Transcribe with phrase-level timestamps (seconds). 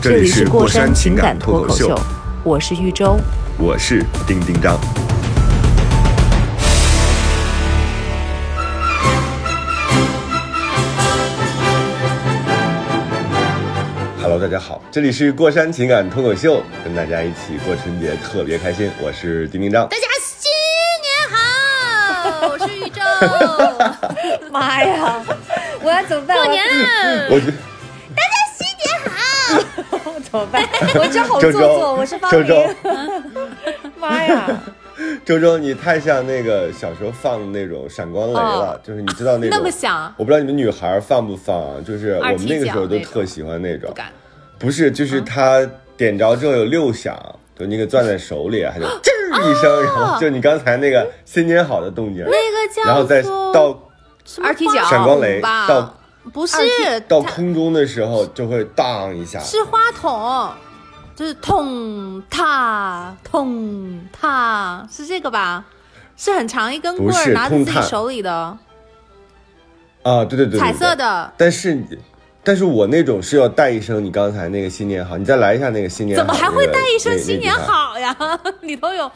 [0.00, 2.00] 这这里里是过山情感脱口秀，
[2.44, 3.18] 我是豫州。
[3.58, 4.78] 我是丁丁张。
[14.22, 18.88] Hello，大家好，这里是过山情感脱口秀，跟大家一起过春节，特别开心。
[19.00, 19.96] 我是丁丁张大。
[19.96, 20.48] 家新
[21.02, 23.00] 年好， 我是玉州。
[24.52, 25.20] 妈呀！
[25.82, 26.36] 我要怎么办？
[26.36, 27.46] 过年了，我觉
[30.30, 30.62] 怎么办？
[30.94, 32.54] 我这好周周做作，我是方周周。
[33.98, 34.46] 妈呀！
[35.24, 41.74] 周周，你太像那个小时候放那种闪光雷了，哦就是你知道那种那么响我不知道你们女孩放不放啊？
[41.86, 44.06] 就是我们那个时候都特喜欢那种不，敢。
[44.58, 45.64] 不是，就是它
[45.96, 47.16] 点着之后有六响，
[47.56, 53.78] 就你给攥在手里，还就吱一声，然后就你刚才那个新年好的动静，那个叫然后再到
[54.24, 55.94] 什么二踢脚闪光雷到
[56.32, 56.56] 不是
[57.08, 60.52] 到空中的时候就会荡一下，是花筒，
[61.16, 65.64] 就是痛踏痛踏，是这个吧？
[66.16, 68.58] 是很长一根棍儿，拿在自己手里的，
[70.02, 70.96] 啊，对对对，对彩色。
[70.96, 71.32] 的。
[71.36, 71.78] 但是，
[72.42, 77.54] 但是我那种是要带一声你刚才那个新年好，你再来一下那个新年好怎么，还会带一声新年？
[77.54, 78.16] 好呀？
[78.62, 79.10] 里头有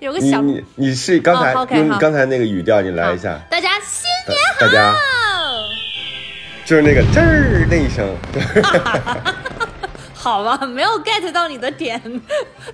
[0.00, 4.98] 有个小你你你是刚才用你刚才那个语调，你来一下，大家新年大家好。
[6.70, 8.06] 就是那个吱儿那一声，
[10.14, 12.00] 好吧，没有 get 到你的点，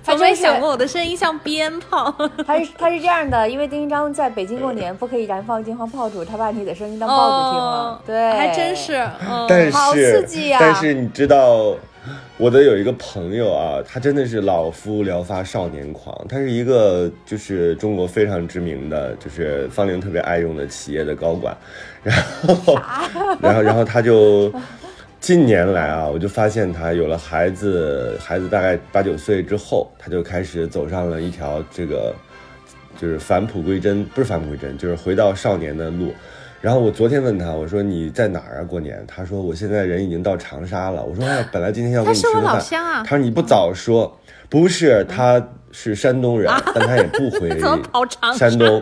[0.03, 2.13] 从没想过我的声音像鞭炮。
[2.45, 7.71] 他是他是这样的，因为丁一章在北京过年不可以燃放金黄炮竹，他把你的声音当爆竹听了。
[7.71, 8.97] 哦对，还真是。
[9.27, 11.75] 嗯但好刺激呀但是你知道，
[12.37, 21.57] 我的有一个朋友啊，他真的是老夫聊发少年狂，他是一个就是中国非常知名的，就是方玲特别爱用的企业的高管，
[22.47, 22.79] 然后
[23.41, 24.51] 然后然后他就。
[25.19, 32.13] 近年来啊，我就发现他有了孩子，孩子大概八九岁之后，他就开始走上了一条这个
[33.01, 36.13] 就是返璞归真，不是返璞归真，就是回到少年的路。
[36.61, 38.63] 然后我昨天问他，我说你在哪儿啊？
[38.63, 39.03] 过年？
[39.07, 41.03] 他说我现在人已经到长沙了。
[41.03, 42.55] 我说哎，本来今天要跟你吃他是我个饭。
[42.55, 44.15] 老乡啊他说你不早说，
[44.47, 47.49] 不是，他是山东人，但他也不回
[48.37, 48.81] 山东。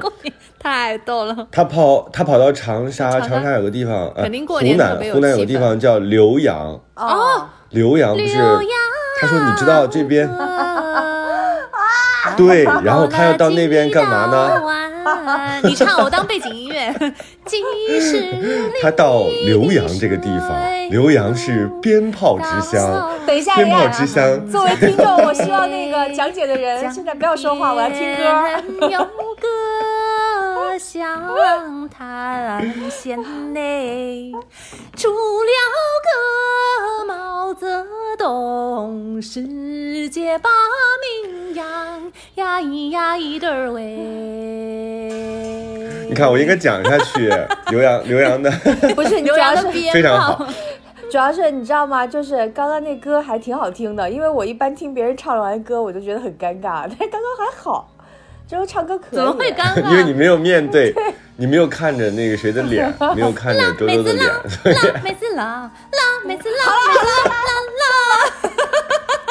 [0.59, 1.47] 太逗了。
[1.51, 8.38] 他跑他跑到长沙，长沙有个地方，呃肯定过湖南湖南有个地方叫浏阳，哦，浏阳不是？
[9.22, 11.03] 他说你知道这边啊
[12.35, 14.62] 对，然后他要到那边干嘛呢？
[15.25, 15.59] 呢？
[15.63, 16.94] 你唱，我当背景音乐。
[17.46, 17.62] 即
[18.00, 18.34] 使
[18.81, 20.52] 他到浏阳这个地方，
[20.91, 24.50] 浏阳是鞭炮之乡，等一下鞭炮呀，之乡。
[24.50, 28.24] 作为 听众，我希望那个讲解的人现在不要说话，我要听歌。
[28.90, 33.18] 有个湘潭县
[33.53, 34.31] 内，
[34.96, 35.52] 出了
[36.06, 36.09] 个
[37.08, 37.86] 毛泽
[38.18, 40.50] 东，世界把
[41.24, 43.86] 名扬，呀咿呀咿得儿喂。
[46.08, 47.31] 你看，我应该讲下去，
[47.72, 48.50] 刘洋，刘洋的
[48.96, 50.47] 不是，你主要是非常好，
[51.12, 52.06] 主要是你知道吗？
[52.06, 57.88] 就是刚刚那歌还挺好听的，因为我一般听别人唱完歌，我就觉得很尴尬，但刚刚还好，
[58.47, 59.16] 就是唱歌可以。
[59.16, 59.91] 怎么会尴尬？
[59.91, 60.94] 因为你没有面对，
[61.35, 65.44] 你没有看着那个谁的脸， 没有看着周周的脸，所以啦，每次啦
[65.91, 66.56] 啦，每次啦，
[66.88, 67.41] 每次啦啦
[67.81, 67.85] 啦。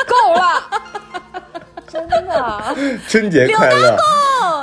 [0.07, 0.41] 够了，
[1.89, 2.77] 真的。
[3.09, 3.97] 春节快乐。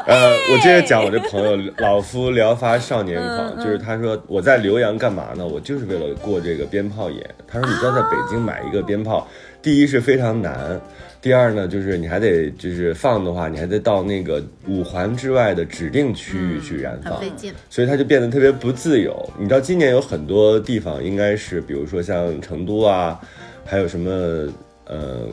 [0.07, 5.45] 呃，我接着讲我这朋友老夫聊发少年狂，就是他说我在浏阳干嘛呢？
[5.45, 7.23] 我就是为了过这个鞭炮眼。
[7.47, 9.27] 他说你知道在北京买一个鞭炮，
[9.61, 10.79] 第一是非常难，
[11.21, 17.53] 第二呢就是你还得就是放的话，你还得到那个五环之外的指定区域去燃放，很费劲。
[17.69, 19.29] 所以它就变得特别不自由。
[19.37, 23.19] 你知道今年有很多地方应该是，比如说像成都啊，
[23.63, 24.11] 还有什么
[24.85, 25.27] 呃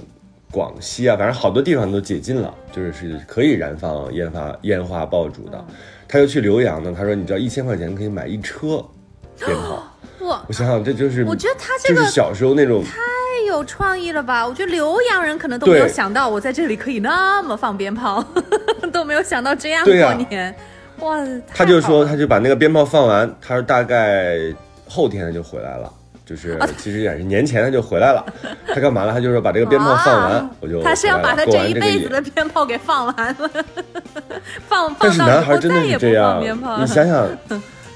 [0.51, 5.65] 广西啊，反正好多地方都解禁了，就是是可以燃放烟花烟花爆竹的。
[6.07, 8.85] 他又去浏阳呢，他说你知道一千块钱可以买一车
[9.39, 9.91] 鞭炮。
[10.21, 12.91] 哇，我想想，这就是我觉得他这个就是小时候那种太
[13.47, 14.47] 有创意了吧！
[14.47, 18.25] 我觉得浏阳人可能都没有想到，我在这里可以那么放鞭炮，
[18.93, 20.55] 都没有想到这样过年。
[21.01, 21.17] 哇，
[21.55, 24.37] 他就说，他就把那个鞭炮放完，他说大概
[24.89, 25.93] 后天他就回来了，
[26.27, 28.25] 就是其实也是年前他就回来了，
[28.67, 29.13] 他干嘛了？
[29.13, 33.51] 他就说把这个鞭炮放完，啊我就他是要把他这一辈子的鞭炮给放完了，
[34.69, 37.29] 放但是放到以后男孩真的再也不放是这样鞭炮了，你想想，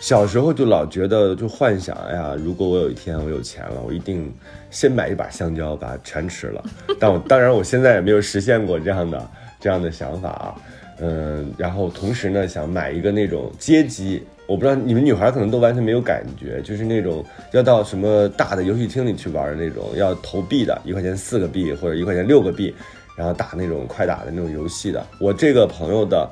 [0.02, 4.34] 小时候就老觉得就幻想，哎呀，如果我有一天我有钱了，我一定
[4.69, 6.60] 先买一把香蕉，把它全吃了。
[6.99, 10.54] 但我当然我现在也没有实现过这样的 这样的想法啊，
[10.99, 14.20] 嗯，然后同时呢，想买一个那种街机。
[14.49, 22.75] 我不知道你们女孩可能都完全没有感觉，就是那种要到什么大的游戏厅里去玩的那种，要投币的，一块钱四个币或者一块钱六个币，
[23.16, 25.06] 然后打那种快打的那种游戏的。
[25.20, 26.28] 我这个朋友的，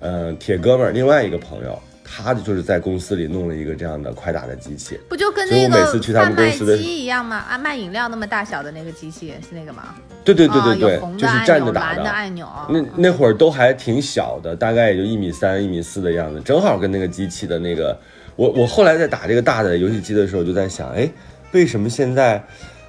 [0.00, 1.78] 呃，铁哥们儿，另外一个朋友，
[2.16, 4.98] 他就是在公司里弄了一个这样的快打的机器。
[5.08, 7.36] 不就跟那个贩卖机一样吗？
[7.48, 9.94] 啊，卖饮料那么大小的那个机器是那个吗？
[10.24, 12.48] 对对对对对，就是站着打蓝的按钮。
[12.68, 17.98] 那那会儿都还挺小的，大概也就一米三、一米四的样子，正好跟那个机器的那个，
[18.36, 21.10] 我我后来在打这个大的游戏机的时候，就在想，哎，
[21.52, 22.42] 为什么现在，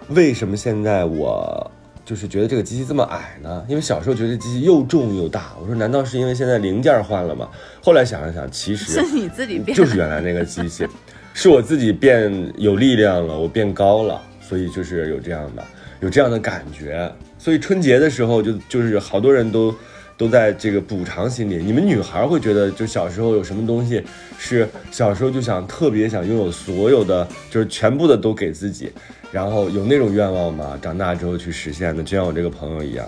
[0.09, 1.71] 为什么现在我
[2.05, 3.65] 就是觉得这个机器这么矮呢？
[3.67, 7.49] 因为小时候觉得机器又重又大，我说难道是因为现在零件换了吗？
[7.81, 10.87] 后来想了想，其实是你自己变就是原来那个机器，
[11.33, 15.63] 是我自己变有力量了，我变高了，所以就是有这样的
[16.01, 17.11] 有这样的感觉。
[17.39, 19.73] 所以春节的时候就就是好多人都
[20.15, 21.57] 都在这个补偿心理。
[21.57, 24.03] 你们女孩会觉得，就小时候有什么东西
[24.37, 28.91] 是小时候就想特别想拥有所有的，就是全部的都给自己，
[29.35, 30.79] 然后有那种愿望吗？
[30.81, 33.05] 长大之后去实现的，就像我这个朋友一样。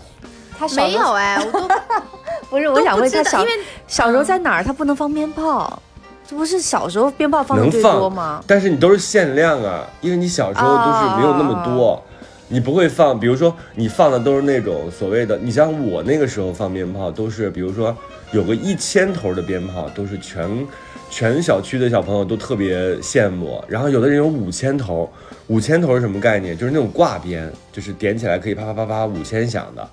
[0.60, 1.70] 他没有哎，我都
[2.52, 3.54] 不是，我想问他小因为
[3.88, 4.62] 小时候在哪儿？
[4.62, 5.82] 他不能放鞭炮，
[6.28, 8.44] 这不是小时候鞭炮放的最多吗？
[8.46, 12.04] 但是你都是限量啊，因为你小时候都是没有那么多，
[12.50, 13.18] 你不会放。
[13.18, 17.96] 比如说你放的都是那种所谓的，你像我那个时候放鞭炮都是，比如说
[18.34, 20.68] 有个一千头的鞭炮，都是全
[21.10, 23.64] 全小区的小朋友都特别羡慕。
[23.68, 25.12] 然后有的人有五千头，
[25.48, 26.58] 五千头是什么概念？
[26.58, 29.88] 就是那种挂鞭，就是点起来可以啪啪啪啪五千响的。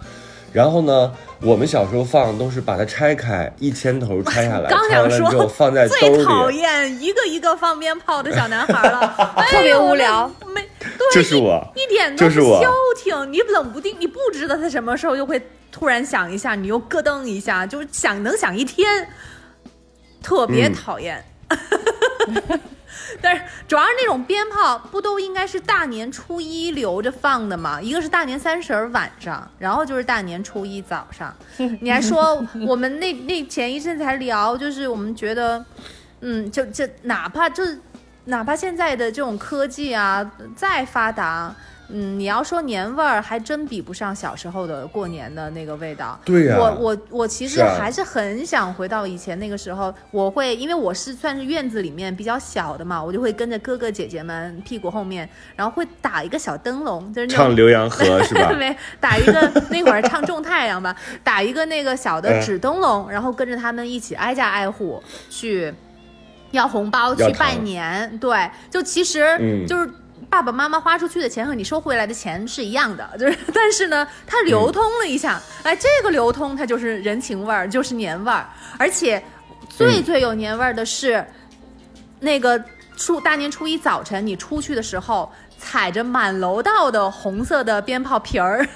[0.52, 6.48] 然后呢，我们小时候放都是把它拆开，一千头拆下来，刚拆完了想说之后放在兜最讨。
[6.48, 9.00] 厌一个一个放鞭炮的小男孩了，
[9.34, 10.30] 哎特别无聊。
[10.46, 19.08] 没对，就是我一一点都消停，你冷不丁，你不知道他什么时候就会突然响一下，你又咯噔一下，就是响能响一天，
[20.24, 21.22] 特别嗯讨厌。
[23.20, 27.80] 但是主要是那种鞭炮，不都应该是大年初一留着放的吗？
[27.80, 31.34] 一个是大年三十儿晚上，然后就是大年初一早上。
[31.80, 35.64] 你还说我们那那前一阵才聊，就是我们觉得，
[36.20, 37.78] 嗯，就就哪怕就是
[38.24, 41.54] 哪怕现在的这种科技啊再发达，
[41.88, 46.18] 嗯，你要说年味儿，还真比不上小时候的过年的那个味道。
[46.24, 58.50] 对呀我我我其实还是很想回到以前那个时候，我会因为我是算是院子里面比较小的嘛，我就会跟着哥哥姐姐们屁股后面，然后会打一个小灯笼，就是那种唱 浏阳河是吧？
[58.58, 65.72] 没打一个那会儿唱种太阳吧，打一个那个小的嗯 纸灯笼，然后跟着他们一起挨家挨户去
[66.52, 68.18] 要红包去拜年。
[68.18, 69.90] 对，就其实嗯就是。
[70.34, 78.44] 爸爸妈妈花出去的钱和你收回来的钱是一样的，就是，但是呢，它流通了一下，哎，这个流通它就是人情味儿，就是年味儿，
[78.76, 79.22] 而且
[79.68, 81.24] 最最有年味儿的是，
[82.18, 82.60] 那个
[82.96, 85.32] 初大年初一早晨你出去的时候，
[85.64, 88.66] 踩着满楼道的红色的鞭炮皮儿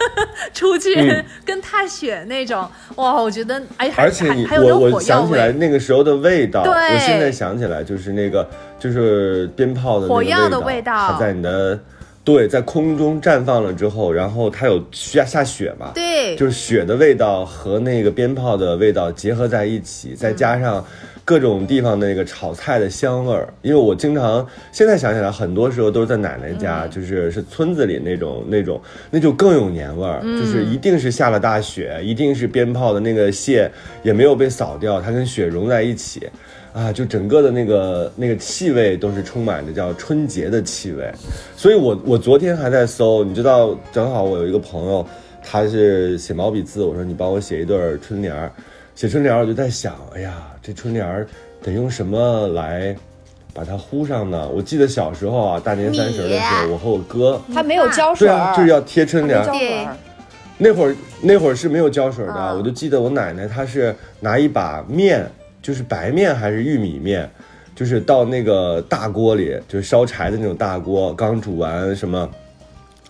[0.54, 1.24] 出去，嗯。
[1.44, 4.26] 跟踏雪那种，哇，我觉得哎，而且
[4.58, 6.72] 我我想起来，那个时候的味道，对。
[6.72, 11.12] 我现在想起来就是那个就是鞭炮的那个火药的味味道。
[11.12, 11.78] 它在你的
[12.24, 16.07] 对在空中绽放了之后，然后它有下下雪嘛，对，
[16.38, 20.84] 就是雪的味道和那个鞭炮的味道结合在一起，再加上
[21.24, 23.52] 各种地方的那个炒菜的香味儿。
[23.60, 28.80] 因为我经常现在想起来，很多时候都是在奶奶家，就是是村子里那种那种，
[29.10, 30.22] 那就更有年味儿。
[30.22, 33.68] 就是一定是下了大雪，一定是鞭炮的那个屑
[34.04, 36.30] 也没有被扫掉，它跟雪融在一起。
[36.72, 41.10] 啊，就整个的那个那个气味都是充满着叫春节的气味，
[41.56, 45.04] 所以我我昨天还在搜，你知道，正好我有一个朋友，
[45.50, 48.52] 他是写毛笔字，我说你帮我写一对儿春联儿，
[48.94, 51.26] 写春联儿我就在想，哎呀，这春联儿
[51.62, 52.94] 得用什么来
[53.54, 54.46] 把它糊上呢？
[54.46, 59.42] 我记得小时候啊，大年三十的时候，我和我哥，他没有胶水儿，对啊，就是要贴春联。
[60.58, 62.52] 那会儿那会儿是没有胶水的，啊。
[62.52, 65.24] 我就记得我奶奶她是拿一把面，
[65.62, 67.30] 就是白面还是玉米面，
[67.74, 72.28] 就是到那个大锅里，就是烧柴的那种大锅，刚煮完什么，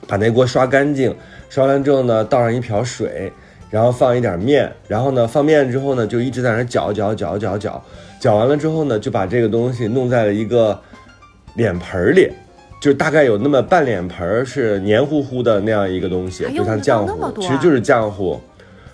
[0.06, 1.16] 把那锅刷干净，
[1.48, 3.32] 刷完之后呢，倒上一瓢水，
[3.70, 7.82] 然后放一点面，然后呢放面之后呢，就一直在那搅搅搅搅搅，
[8.20, 10.78] 搅完了之后呢，就把这个东西弄在了一个
[11.54, 12.30] 脸盆儿里。
[12.80, 18.40] 就大概有那么半脸盆儿是黏糊糊的那样一个东西，就像浆糊，其实就是浆糊。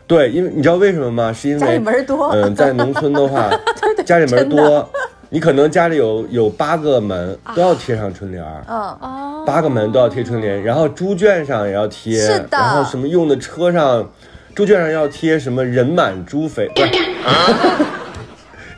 [0.07, 1.31] 对，因为你知道为什么吗？
[1.31, 3.51] 是因为家里门多嗯，在农村的话，
[4.07, 4.89] 家里门多，
[5.29, 8.65] 你可能家里有有八个门都要贴上春联儿。
[8.67, 8.99] 嗯，哦，
[9.47, 14.11] 八个门都要贴春联，然后猪圈上也要贴，是的然后什么用的车上，
[14.55, 16.93] 猪圈上要贴什么人满猪肥，不是，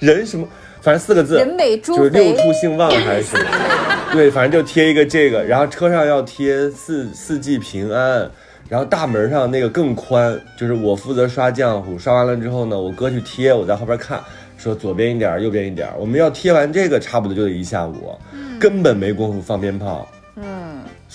[0.07, 0.47] 人什么，
[0.81, 3.45] 反正四个字，人美猪就是六畜兴旺还是什么，
[4.13, 8.31] 对，反正就贴一个这个，然后车上要贴四四季平安。
[8.69, 14.21] 然后大门上那个更宽，就是我负责刷浆糊，刷完了之后呢，我哥去贴，我在后边看，
[14.59, 15.89] 说左边一点，右边一点。
[15.97, 18.19] 我们要贴完这个，差不多就得一下午，
[18.59, 20.09] 根本没工夫放鞭炮。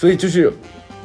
[0.01, 0.51] 嗯，所以就是，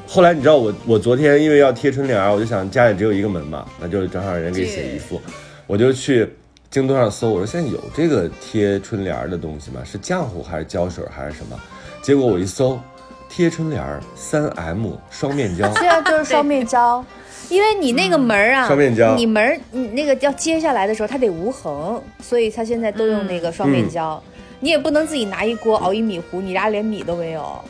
[0.06, 5.20] 后来你知道我我昨天因为要贴春联儿，我就想家里只有一个门嘛，那就正好有人给写一副，
[5.66, 6.26] 我就去
[6.70, 9.82] 京东上搜，我说现在有这个贴春联儿的东西吗？
[9.84, 11.60] 是浆糊还是胶水还是什么？
[12.00, 12.80] 结果我一搜，
[13.28, 15.70] 贴春联儿三 M 双面胶。
[15.76, 17.04] 这样就是双面胶。
[17.48, 24.20] 因为你那个门儿啊，双面胶你门儿你那个要接下来的时候，它得无痕，所以它现在都用那个双面胶。
[24.58, 27.62] 你也不能自己拿一锅熬一米糊，你家连米都没有。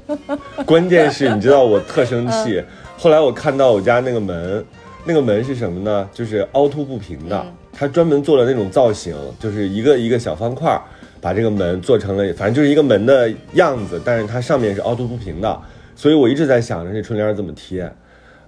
[0.66, 2.62] 关键是你知道我特生气，
[2.96, 4.64] 后来我看到我家那个门，
[5.04, 6.08] 那个门是什么呢？
[6.12, 10.80] 就是凹凸不平的，它专门做了那种造型，就是一个一个小方块，
[11.20, 15.60] 把这个门做成了，反正就是一个门的样子，但是它上面是凹凸不平的，
[15.96, 17.90] 所以我一直在想着这春联怎么贴。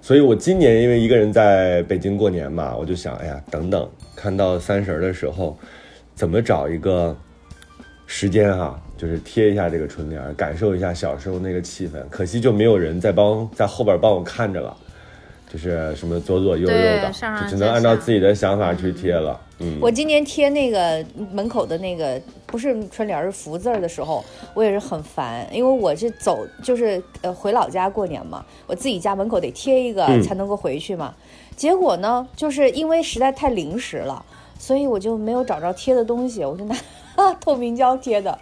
[0.01, 5.57] 所以我今年因为一个人在北京过年嘛，我就想，哎呀，等等，看到三十儿的时候，
[6.15, 7.17] 怎么找一个
[8.17, 11.95] 时间哈、就是贴一下这个春联，感受一下小时候那个气氛。
[12.09, 14.75] 可惜就没有人在帮在后边帮我看着了，
[15.53, 19.41] 就是什么左左右右的，上上就只能按照自己的想法去贴了。
[19.59, 31.13] 嗯，我今年贴那个门口的那个不是春联是福字儿的时候，我也是很烦，因为我是走就是呃回老家过年嘛，我自己家门口得贴一个嗯才能够回去嘛。
[31.57, 34.25] 结果呢，就是因为实在太临时了，
[34.57, 36.77] 所以我就没有找着贴的东西，我就拿
[37.41, 38.39] 透明胶贴的。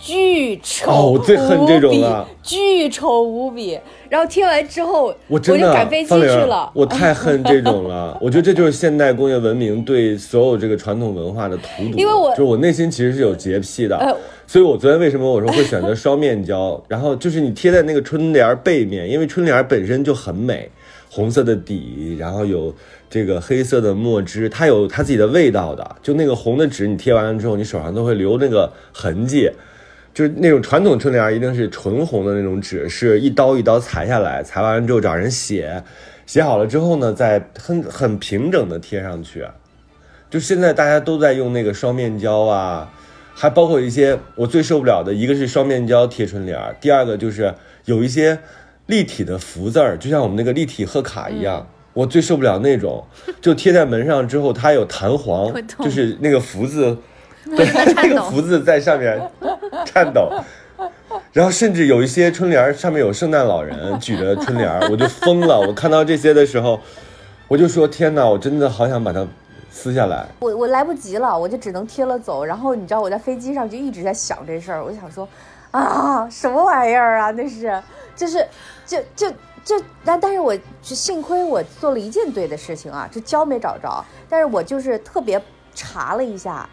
[0.00, 3.78] 巨丑，哦我最恨这种了巨丑无比。
[4.10, 6.70] 然后贴完之后，我真的就赶飞机方玲儿去了。
[6.74, 8.18] 我太 恨这种了。
[8.20, 11.96] 我觉得这就是现代工业文明对所有这个传统文化的荼毒。
[11.96, 14.14] 因为我就是我内心其实是有洁癖的，呃
[14.46, 16.78] 所以我昨天为什么我说会选择双面胶？
[16.86, 20.70] 然后就是你贴在那个春联儿背面，因为春联儿本身就很美，
[21.14, 22.74] 红色的底，然后有
[23.08, 25.96] 这个黑色的墨汁，它有它自己的味道的。
[26.02, 29.48] 就那个红的纸，你贴完了之后，你手上都会留那个痕迹。
[30.12, 35.84] 就是那种传统春联一定是纯红的那种纸，是一刀一刀裁下来，裁完了之后找人写，
[36.26, 39.46] 写好了之后呢，再很很平整的贴上去。
[40.28, 42.92] 就现在大家都在用那个双面胶啊，
[43.32, 47.54] 还包括一些我最受不了的，一个是双面胶贴春联，第二个就是
[47.84, 48.36] 有一些
[48.86, 51.66] 立体的福字儿，就像我们那个立体贺卡一样。
[51.92, 53.04] 我最受不了那种，
[53.40, 56.98] 就贴在门上之后，它有弹簧就是那个福字，
[57.56, 57.64] 对，
[57.94, 59.30] 那个福字在上面
[59.86, 60.28] 颤抖。
[61.32, 65.60] 然后甚至有一些春联儿上面有圣诞老人 举着春联儿，我就疯了。
[65.60, 66.80] 我看到这些的时候，
[67.46, 69.24] 我就说天哪，我真的好想把它
[69.70, 70.26] 撕下来。
[70.40, 72.44] 我我来不及了，我就只能贴了走。
[72.44, 75.28] 然后你知道我在飞机上就一直在想这事儿，我就想说，
[75.70, 77.30] 啊，什么玩意儿啊？
[77.30, 77.80] 那是，
[78.14, 78.46] 就是，
[78.86, 79.30] 就就
[79.64, 85.40] 就，但但是我就幸亏我做了一件对的事情啊，这胶没找着，但是我就是特别
[85.74, 86.68] 查了一下，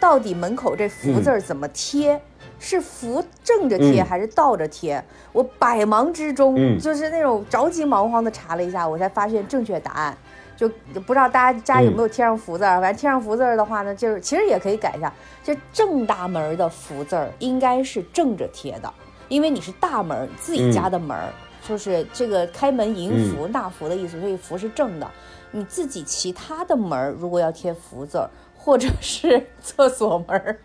[0.00, 2.20] 到底门口这福字儿怎么贴。
[2.60, 5.00] 是福正着贴嗯还是倒着贴？
[5.32, 10.16] 我百忙之中，嗯就是那种着急忙慌的查了一下，我才发现正确答案。
[10.56, 10.68] 就
[11.06, 15.12] 不知道大家家有没有贴上福字儿，反正贴上福字儿的话呢，就是其实也可以改一下，
[15.44, 18.92] 就正大门儿的福字儿应该是正着贴的，
[19.28, 21.32] 因为你是大门自己家的门儿，
[21.66, 25.06] 就是这个开门迎福、纳福的意思，所以福是正的。
[25.50, 30.58] 你自己其他的门儿如果要贴福字儿，或者是厕所门儿、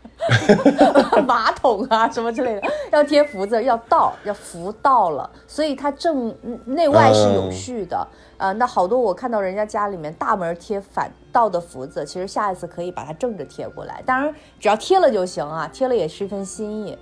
[1.25, 8.05] 马桶啊什么之类的，要贴福字，要倒，要福到了，所以它正内外是有嗯序的。
[8.37, 14.03] 呃，那好多我看到人家家里面大门贴反倒的福字，其实下一次可以把它正着贴过来。
[14.05, 16.97] 当然，只要贴了就行啊，贴了也是一份心意。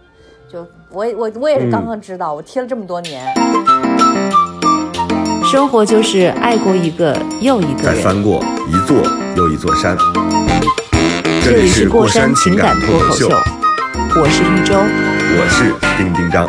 [0.52, 3.24] 就我我我也是刚刚知道，我贴了这么多年。
[5.50, 7.84] 生活就是爱过一个又一个人。
[7.84, 8.98] 再翻过一座
[9.38, 9.96] 又一座山。
[11.42, 14.76] 这里是过山情感脱口秀，我是一周。
[14.76, 16.46] 我是丁丁张。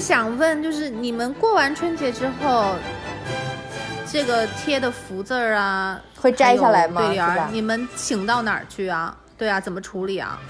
[0.00, 2.74] 想问，就是你们过完春节之后，
[4.10, 9.14] 这个贴的福字儿啊，会摘下来吗对联儿，你们请到哪儿去啊？
[9.36, 10.40] 对啊，怎么处理啊？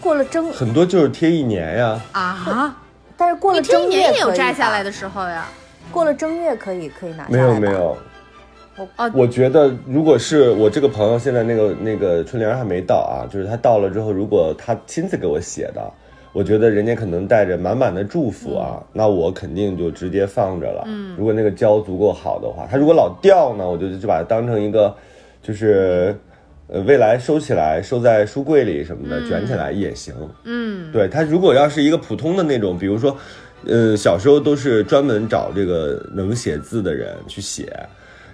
[0.00, 2.76] 过了正，很多就是贴一年呀，啊，
[3.16, 5.46] 但是过了你这一正月年也有摘下来的时候呀。
[5.92, 7.96] 过了正月可以可以拿下没来没有没有。
[8.96, 15.92] 哦我觉得如果是我这个朋友现在那个那个春联还没到啊，就是他到了之后，如果他亲自给我写的，
[16.32, 20.84] 我觉得人家可能带着满满的祝福啊，那我肯定就直接放着了。
[20.86, 24.94] 嗯，如果那个胶足够好的话，它如果老掉呢，我就就把它当成一个，
[25.42, 26.14] 就是。
[26.72, 30.14] 呃，未来收起来，收在书柜里什么的，卷起来也行。
[30.44, 33.16] 嗯，对它，如果要是一个普通的那种，比如说，
[33.66, 37.76] 呃，小时候都是专门找这个能写字的人去写，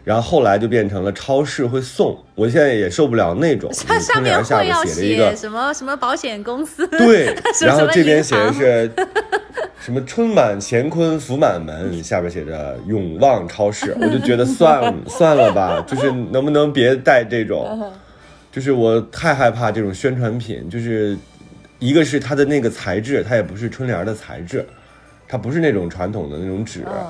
[0.07, 2.17] 然后后来就变成了超市会送。
[2.37, 4.65] 我现在也受不了那种， 它上面写了
[5.05, 7.35] 一个什么什么保险公司，对，
[7.67, 8.89] 然后这边写的是
[9.83, 17.93] 什么“春满乾坤福满门”，下边写着“永旺超市”，我就觉得算了算了吧，就是能不能别带这种，
[18.53, 21.19] 就是我太害怕这种宣传品，就是
[21.81, 24.65] 一个是它的那个材质，它也不是春联的材质，
[25.27, 26.85] 它不是那种传统的那种纸。
[26.87, 27.07] 嗯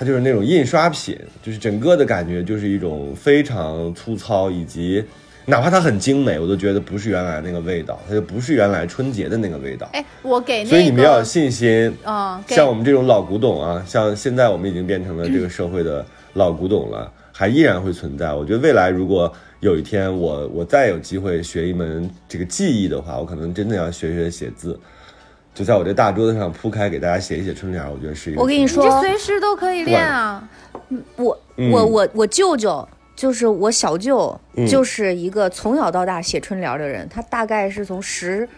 [0.00, 5.04] 它就是那种印刷品，就是整个的感觉就是一种非常粗糙，以及
[5.44, 9.86] 哪怕它很精美，我都觉得不是原来那个味道，它就不是原来春节的那个味道。
[9.92, 16.02] 哎，我给那个，所以你们要有信心，嗯，给像我们这种老古董啊，像现在我们已经变成了这个社会的
[16.32, 18.32] 老古董了，还依然会存在。
[18.32, 19.30] 我觉得未来如果
[19.60, 24.80] 有一天我我再有机会学一门这个技艺的话，我可能真的要学学写字，
[25.54, 28.40] 就在我这大桌子上铺开给大家写一写春联，我觉得是一个。
[28.40, 30.48] 我跟你你说这随时都可以练啊。
[31.16, 37.06] 我嗯我我我舅舅就是我小舅，嗯就是一个从小到大写春联的人。
[37.08, 38.48] 他大概是从十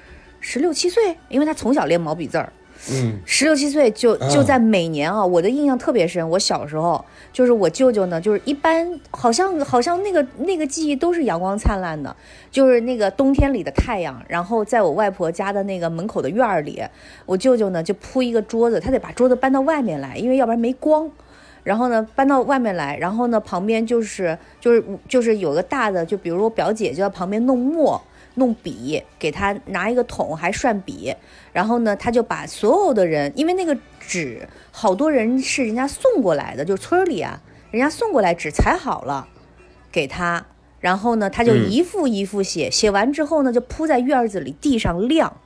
[0.41, 2.53] 十六七岁，因为他从小练毛笔字儿，
[2.91, 6.29] 嗯十六七岁就啊就在每年啊，我的印象特别深。
[6.31, 12.15] 我小时候就是我舅舅呢，就是一般好像好像那个那个记忆都是阳光灿烂的，
[12.51, 14.23] 就是那个冬天里的太阳。
[14.29, 16.83] 然后在我外婆家的那个门口的院儿里，
[17.25, 21.11] 我舅舅呢就铺一个桌子，他得把桌子搬到外面来，因为要不然没光。
[21.65, 28.03] 然后呢，搬到外面来，然后呢，旁边就是就是就是有个大的，就比如我表姐就在旁边弄墨、
[28.35, 31.15] 弄笔，给他拿一个桶，还涮笔。
[31.53, 37.41] 然后呢，他就把所有的人，因为那个纸好多人是人家送过来的，就是村里啊，
[37.71, 39.29] 人家送过来纸裁好了，
[39.91, 40.47] 给他。
[40.81, 45.37] 然后呢，他就嗯一幅一幅写，写完之后呢，就铺在院子里地上晾，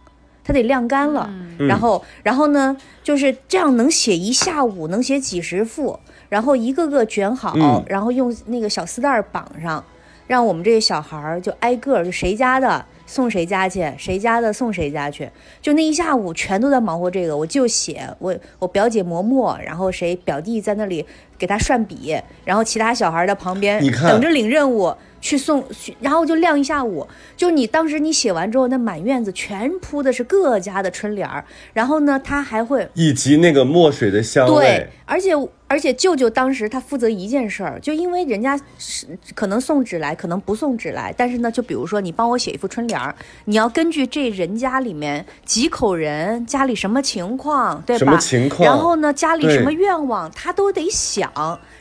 [0.42, 1.28] 他得晾干了。
[1.58, 9.84] 嗯然后，然后呢，就是这样能写一下午，能写几十幅，然后一个个卷好，嗯然后用那个小丝带绑上，
[10.26, 15.28] 让我们这些小孩儿就挨个儿就谁家的送谁家去，谁家的送谁家去，
[15.62, 17.36] 就那一下午全都在忙活这个。
[17.36, 21.04] 我就写我我表姐磨墨，然后谁表弟在那里
[21.38, 24.94] 给他涮笔，然后其他小孩儿在旁边等着领任务。
[25.18, 27.04] 去送，去然后就晾一下午。
[27.36, 35.30] 就你当时你写完之后，那满院子全铺的是各家的春联儿，然后呢，他还会以及那个墨水的香味对，，而且
[35.68, 43.14] 而且舅舅当时他负责一件事儿，就因为人家是可能送纸来，可能不送纸来，但是呢，就比如说你帮我写一副春联儿，
[43.46, 47.98] 你要根据这人家里面几口人，家里什么情况，对吧？
[47.98, 51.30] 什么情况然后呢，家里什么愿望，他都得想。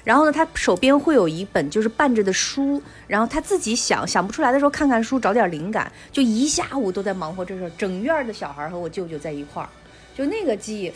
[0.04, 7.71] 然后呢，他手边会有一本就是伴着的书，然后他自己想想不出来的时候看看书，找点灵感，就一下午都在忙活这事儿。
[7.78, 9.69] 整院儿的小孩儿和我舅舅在一块儿，
[10.15, 10.91] 就那个记忆，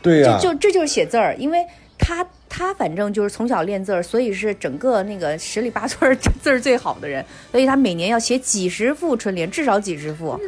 [0.00, 1.64] 对呀、就就这就是写字儿，因为
[2.02, 10.38] 他他反正就是从小练字儿，所以是整个那个十里八村字儿最好的人，所以他每年要写几十副春联，至少几十副。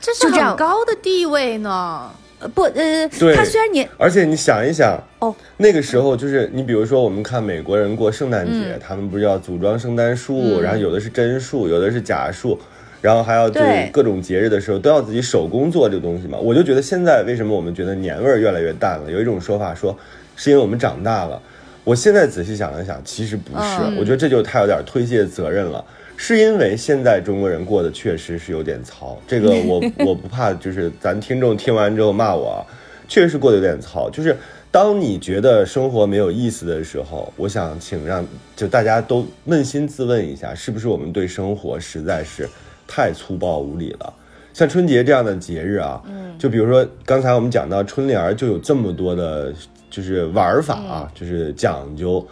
[0.00, 2.10] 这是很高的地位呢。
[2.40, 12.58] 呃，不，呃，对他虽然年而且你想一想，哦，那个时候就是你比如说，我们看美国人过圣诞节，嗯他们不是要组装圣诞树，然后有的是真树，有的是假树，
[13.00, 16.36] 然后还要对各种节日的时候都要自己手工做这个东西嘛。
[16.36, 19.10] 我就觉得现在为什么我们觉得年味儿越来越淡了？
[19.10, 19.96] 有一种说法说，
[20.36, 21.40] 是因为我们长大了。
[21.84, 25.84] 我现在仔细想了想，其实不是，嗯我觉得这就太有点推卸责任了。
[26.16, 32.60] 是因为现在中国人过得确实是有点糙，这个我 我不怕，就是咱听众听完之后骂我啊，
[33.08, 34.08] 确实是过得有点糙。
[34.08, 34.34] 就是
[34.70, 38.24] 当你觉得生活没有意思的时候，我想请让
[38.56, 42.48] 就大家都扪心自问一下，是不是我们对生活实在是
[42.86, 44.12] 太粗暴无理了？
[44.52, 46.00] 像春节这样的节日啊，
[46.38, 49.52] 就比如说刚才我们讲到春联儿，就有这么多的，
[49.94, 52.26] 就是玩法啊，就是讲究。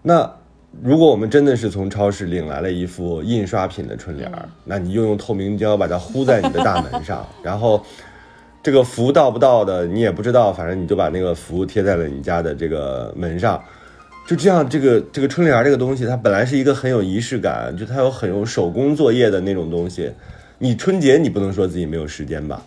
[0.00, 0.30] 那
[0.82, 7.84] 如果我们真的是从超市领来了一副印刷品的春联儿，那你又用透明胶把它糊在你的大门上， 然后
[8.62, 13.62] 这个福到不到的你也不知道，反正你就把那个福贴在了你家的这个门上。
[14.26, 20.10] 就这样，这个这个春联这个东西，它本来是一个很有仪式感，就它有很有手工作业的那种东西。
[20.58, 22.62] 你春节你不能说自己没有时间吧？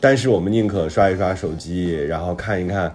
[0.00, 2.92] 但是我们宁可刷一刷手机，然后看一看，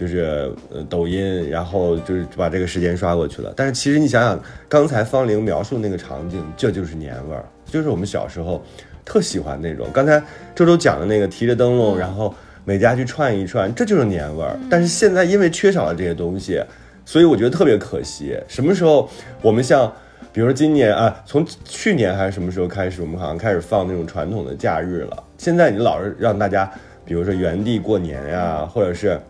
[0.00, 3.52] 就是呃抖音，然后就是把这个时间刷过去了。
[3.54, 8.64] 但是其实你想想，刚才方玲描述那个场景，这就是年味儿，就是我们小时候
[9.04, 9.86] 特喜欢那种。
[9.92, 10.22] 刚才
[10.54, 12.34] 周周讲的那个提着灯笼，然后
[12.64, 14.58] 每家去串一串，这就是年味儿。
[14.70, 16.64] 但是现在因为缺少了这些东西，
[17.04, 18.34] 所以我觉得特别可惜。
[18.48, 19.06] 什么时候
[19.42, 19.92] 我们像？
[20.32, 25.24] 比如说今年啊，从去年还是什么时候开始，我们好像开始放那种传统的假日了。
[25.38, 26.70] 现在你老是让大家，
[27.04, 29.20] 比如说原地过年呀，或者是，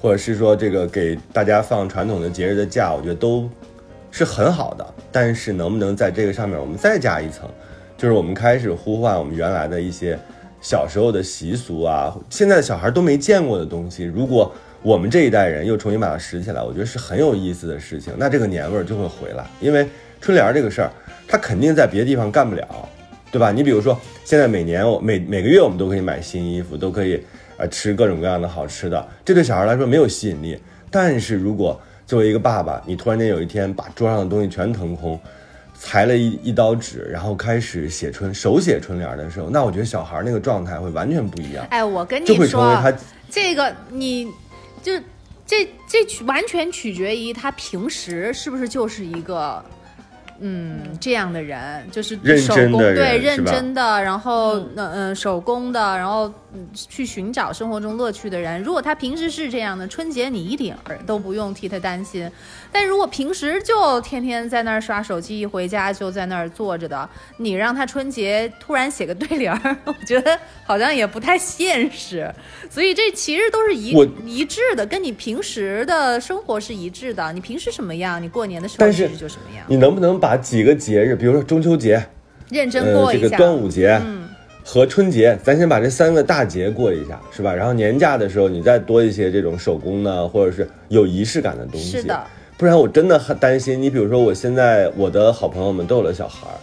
[0.00, 3.48] 或者是说这个给大家放传统的节日的假，我觉得都
[4.10, 4.86] 是很好的。
[5.10, 7.48] 但是能不能在这个上面我们再加一层，
[7.96, 10.18] 就是我们开始呼唤我们原来的一些
[10.60, 14.52] 小时候的习俗啊，现在的小孩都没见过的东西，如果。
[14.80, 18.12] 我们这一代人又重新把它拾起来，我觉得是很有意思的事情。
[18.16, 19.84] 那这个年味儿就会回来，因为
[20.20, 20.90] 春联这个事儿，
[21.26, 22.88] 它肯定在别的地方干不了，
[23.32, 23.50] 对吧？
[23.50, 27.20] 你比如说，现在每年我每每个月我们都可以买新衣服，都可以
[27.58, 30.58] 呃吃各种各样的好吃的，这对小孩来说没有吸引力。
[30.90, 35.20] 但是如果作为一个爸爸，你突然间有一天把桌上的东西全腾空，
[35.78, 41.66] 裁了一一刀纸，然后开始写春手写春联的时候，那我觉得小孩那个状态会完全不一样。
[41.68, 42.90] 哎，我跟你说，就会成为他
[43.28, 44.32] 这个你。
[44.80, 44.92] 就
[45.44, 49.62] 这这取完全取决于他平时是不是就是一个。
[50.40, 56.32] 嗯，这样的人就是手工对认真的，然后嗯嗯手工的，然后
[56.72, 58.62] 去寻找生活中乐趣的人。
[58.62, 62.30] 如果他平时是这样的，春节你一点儿都不用替他担心。
[62.70, 72.32] 但如果平时就天天在那儿刷手机，一回家就在那儿坐着的，你让他春节突然写个对联儿，我觉得好像也不太现实。
[72.70, 73.90] 所以这其实都是一
[74.24, 77.32] 一致的，跟你平时的生活是一致的。
[77.32, 79.66] 你平时什么样，你过年的时候其实就什么样。
[79.66, 80.27] 你能不能把？
[80.28, 82.04] 把几个节日，比如说中秋节，
[82.50, 84.28] 认真过一下；这个端午节，嗯，
[84.62, 87.54] 和春节，咱先把这三个大节过一下，是吧？
[87.54, 91.92] 然后年假的时候，你再多一些这种手工呢，或者是有仪式感的东西。
[91.92, 92.22] 是的，
[92.58, 93.80] 不然我真的很担心。
[93.80, 96.60] 你比如说，我现在我的好朋友们都有了小孩儿，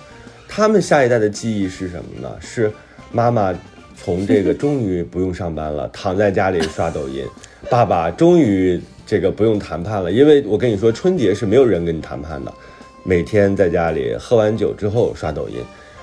[0.47, 2.32] 他们下一代的记忆是什么呢？
[2.39, 2.71] 是
[3.12, 3.51] 妈妈
[3.95, 7.25] 从这个 终于不用上班了，躺在家里刷抖音；
[7.67, 12.54] 爸爸终于这个不用谈判了，因为我跟你说，春节是没有人跟你谈判的。
[13.08, 15.58] 每天在家里喝完酒之后刷抖音，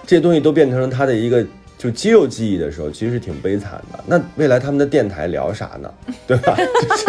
[0.06, 1.44] 这些东西都变成了他的一个
[1.76, 3.98] 就肌肉记忆的时候，其实是挺悲惨的。
[4.06, 5.92] 那未来他们的电台聊啥呢？
[6.28, 6.56] 对吧？
[6.56, 7.06] 就是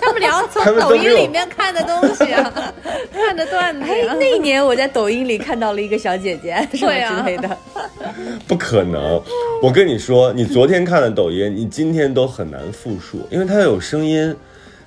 [0.00, 2.72] 他们聊从抖音里面看的东西啊，
[3.12, 3.84] 看的段子。
[3.92, 7.58] 哎，那一年我在抖音里看到了一个小姐姐什么之类的。
[8.48, 9.22] 不可能！
[9.62, 14.34] 我跟你说，你昨天看的抖音，你今天都很难复述，因为它要有声音，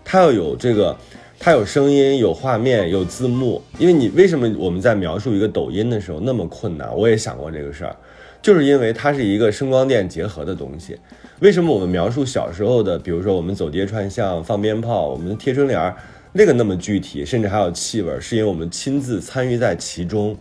[0.03, 0.97] 它要有这个。
[1.45, 6.91] 它有声音、有画面、有字幕，因为你为什么我们在描述一个抖音的时候那么困难？
[6.97, 7.95] 我也想过这个事儿，
[8.41, 10.97] 就是因为它是一个声光电结合的东西。
[11.41, 15.95] 为什么我们描述小时候的，比如说我们走街串巷、放鞭炮、我们贴春联儿，
[16.33, 20.35] 那个那么具体，甚至还有气味，是因为我们亲自参与在其中。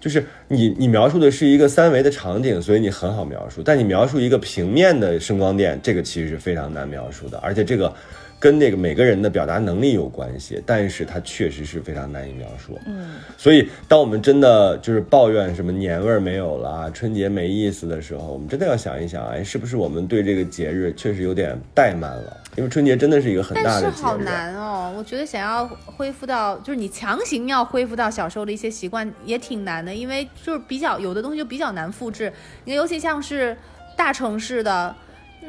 [0.00, 7.92] 就是你你描述的是一个三维的场景，所以你很好描述，但你描述一个平面的声光电，这个其实是非常难描述的，而且这个。
[8.40, 12.78] 跟那个每个人的表达能力有关系，但是它确实是非常难以描述。
[12.86, 22.36] 嗯，所以当我们真的就是抱怨什么年味儿没有了，春节没意思的时候，我们真的要想一想，哎，是不是我们对这个节日确实有点怠慢了？
[22.56, 23.90] 因为春节真的是一个很大的节日。
[23.90, 32.32] 但是好难哦，我觉得想要恢复到，就是你强行要恢复到小时候的一些习惯也挺难的，因为就是比较有的东西就比较难复制。
[32.64, 33.56] 你尤其像是
[33.96, 34.94] 大城市的。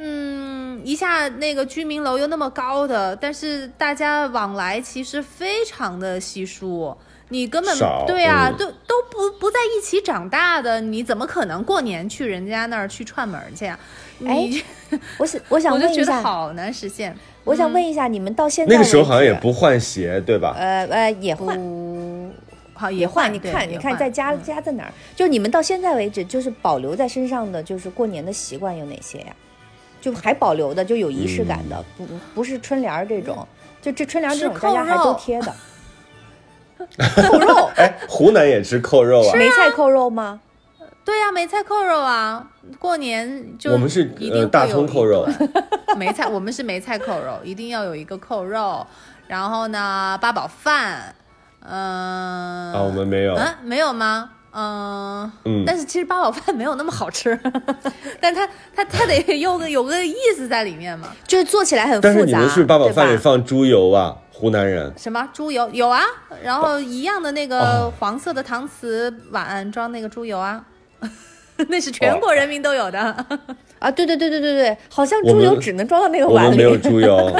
[0.01, 6.95] 嗯，一下那个居民楼又那么高的，但是大家往来其实非常的稀疏，
[7.27, 13.77] 你根本对啊，都都不不在一起长大的，你怎么可能过年去人家那儿去串门去啊？
[14.25, 14.49] 哎，
[15.19, 17.15] 我想我想问一下，好难实现。
[17.43, 20.55] 我想问一下，你们到现在那个时候好像也不换鞋，对吧？
[20.57, 21.59] 呃呃，也换，
[22.73, 23.33] 好也换。
[23.33, 24.93] 你看，你看在家家在哪儿？
[25.15, 29.35] 就你们到现在为止，就是保留在身上的，就是过年的习惯有哪些呀？
[30.01, 33.47] 就还保留的，就有仪式感的，不不是春联儿这种，
[33.81, 35.53] 就这春联这种大家还都贴的。
[37.29, 39.35] 扣肉，哎，湖南也吃扣肉啊？
[39.35, 40.39] 梅菜扣肉吗？
[41.03, 45.27] 对呀，梅菜扣肉啊，过年就我们是呃大葱扣肉，
[45.97, 48.85] 梅菜我们是梅菜扣肉，一定要有一个扣肉，
[49.27, 51.15] 然后呢八宝饭，
[51.61, 52.73] 嗯。
[52.73, 54.31] 啊我们没有，嗯没有吗？
[54.51, 57.37] 嗯嗯但是其实八宝饭没有那么好吃，
[58.19, 61.09] 但它它它得 有个有个意思在里面嘛。
[61.27, 62.09] 就是做起来很复杂。
[62.09, 64.15] 但是你们是不是八宝饭里放猪油啊？
[64.31, 66.01] 湖南人什么猪油有啊？
[66.41, 70.63] 然后一样的那个哦黄色的搪瓷碗装那个猪油啊，
[71.67, 72.99] 那是全国人民都有的。
[73.79, 73.91] 啊？
[73.91, 76.49] 对对对对对对，好像猪油只能装到那个碗里。
[76.49, 77.31] 们没有猪油，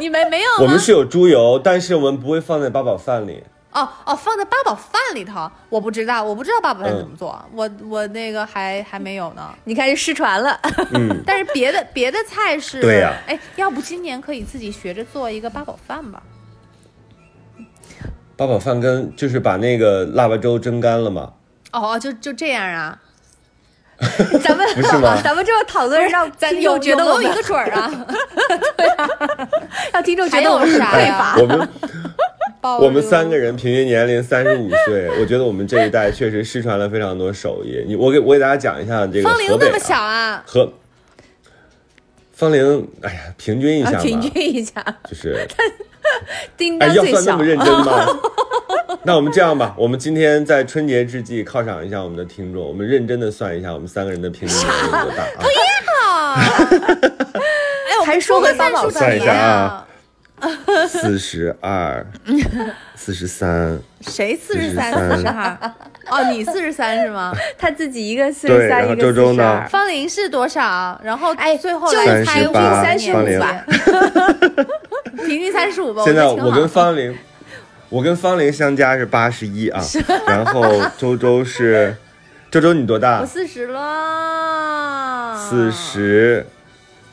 [0.00, 0.48] 你们没有？
[0.60, 3.42] 我们是有猪油，但是我们不会放在八宝饭里。
[3.74, 9.52] 哦哦，放在八宝饭里头，我不知道，我不知道八宝饭嗯怎么做，我我那个还还没有呢。
[9.64, 10.58] 你看这失传了。
[10.92, 16.22] 嗯， 但是别的别的菜是，对呀哎，要不今年可以自己学着做一个八宝饭吧？
[18.36, 21.32] 八宝饭跟就是把那个腊八粥蒸干了嘛。
[21.72, 22.98] 哦哦，就就这样啊？
[24.42, 28.06] 咱们不是吗咱们这么讨论让咱听有觉得我们一个准儿 啊？
[29.92, 31.40] 让听众觉得我们很啥呀匮乏。
[31.40, 31.68] 我们
[32.64, 37.84] 包我们三个人平均年龄三十五岁， 我觉得我们这一代确实失传了非常多手艺。
[37.86, 40.42] 你我给我给大家讲一下这个方北、啊、那么小啊？
[40.46, 40.72] 河
[42.32, 45.46] 方玲，哎呀，平均一下吧，啊，平均一下，就是
[46.56, 47.44] 叮哎，当最小要算那么。
[47.44, 48.06] 认真吗？
[49.04, 55.44] 那我们这样吧，我们今天在春节之际犒赏一下我们的听众，我们认真的算一下我们三个人的平均年龄多大啊？
[57.86, 59.86] 哎，我们还说回出个算八宝术算一下啊，
[60.88, 62.04] 四十二，
[62.96, 65.56] 四十三，谁四十三、四十二？
[66.10, 67.32] 哦，你四十三是吗？
[67.58, 71.00] 他自己一个四十三，一个然后周周呢方玲是多少？
[71.02, 73.64] 然后哎最后就来猜平均三十五吧。
[75.16, 76.02] 平均三十五吧。
[76.04, 77.16] 现在我跟方玲，
[77.88, 79.80] 我跟方玲相加是八十一啊，
[80.26, 80.62] 然后
[80.98, 81.96] 周周是，
[82.50, 83.26] 周周你多大我？
[83.26, 85.70] 四十了，四。
[85.72, 86.46] 十，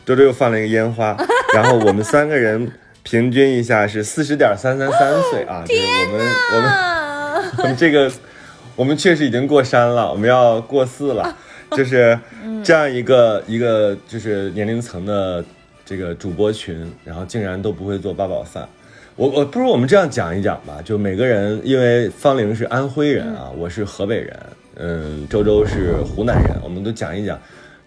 [0.05, 1.15] 周周又放了一个烟花，
[1.53, 2.69] 然后我们三个人
[3.03, 8.11] 平均一下是四十点三三三岁啊，就是我们我们啊，我们 这个
[8.75, 11.35] 我们确实已经过山了，我们要过四了，
[11.71, 12.17] 就是
[12.63, 15.43] 这样一个一个就是年龄层的
[15.83, 18.67] 这个主播群，然后竟然都不会做八宝饭。
[19.15, 24.39] 我我不如我们这样讲一讲吧，就每个人，因为方玲是安徽人啊，我是河北人，
[24.75, 27.37] 嗯，周周是湖南人，我们都讲一讲，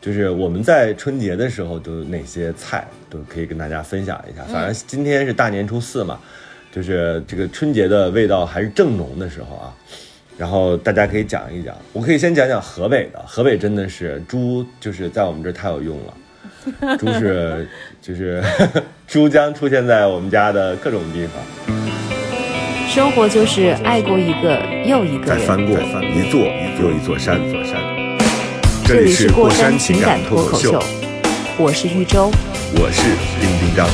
[0.05, 4.43] 就是我们在春节的时候都有哪些菜都可以跟大家分享一下。
[4.53, 6.21] 反正今天是大年初四嘛，
[6.71, 9.73] 就是这个春节的味道还是正浓的时候啊。
[10.37, 13.23] 然后大家可以讲一讲，我可以先讲讲河北的。
[13.27, 16.15] 河北真的是猪，就是在我们这儿太有用了。
[16.99, 17.67] 猪是
[18.03, 18.43] 就是
[19.09, 21.43] 猪将出现在我们家的各种地方，
[22.91, 25.39] 生活就是爱过一个又一个人。
[25.39, 26.41] 再翻过一座
[26.79, 27.64] 又一座山，座山。
[28.87, 30.79] 这里是过山情感脱口秀，
[31.57, 32.31] 我是玉州。
[32.75, 33.03] 我是
[33.41, 33.89] 丁丁张。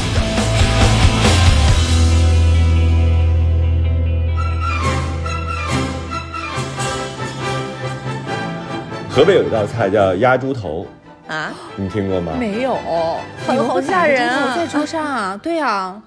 [9.09, 10.85] 河北有一道菜叫鸭猪头，
[11.29, 12.33] 啊，你听过吗？
[12.37, 12.75] 没有，
[13.47, 14.57] 好好吓人啊。
[14.57, 16.03] 在桌上啊，对啊，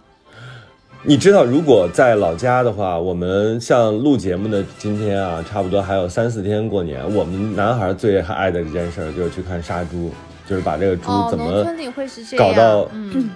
[1.05, 7.01] 你知道，如果在老家的话，我们像录节目的今天啊，差不多还有三四天过年。
[7.13, 10.09] 我们男孩最爱的一件事儿就是去看杀猪，
[10.47, 13.29] 就是把这个猪哦，怎么村里会是这，搞到嗯，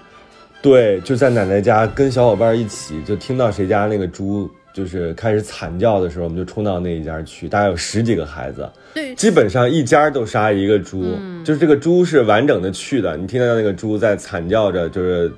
[0.62, 15.30] 对，就在奶奶家跟小伙伴一起，就听到谁家那个猪就是开始惨叫的时候，我们就冲到那一家去，大概有十几个孩子，对，基本上一家都杀一个猪，嗯就是这个猪是完整的去的，你听到那个猪在惨叫着，就是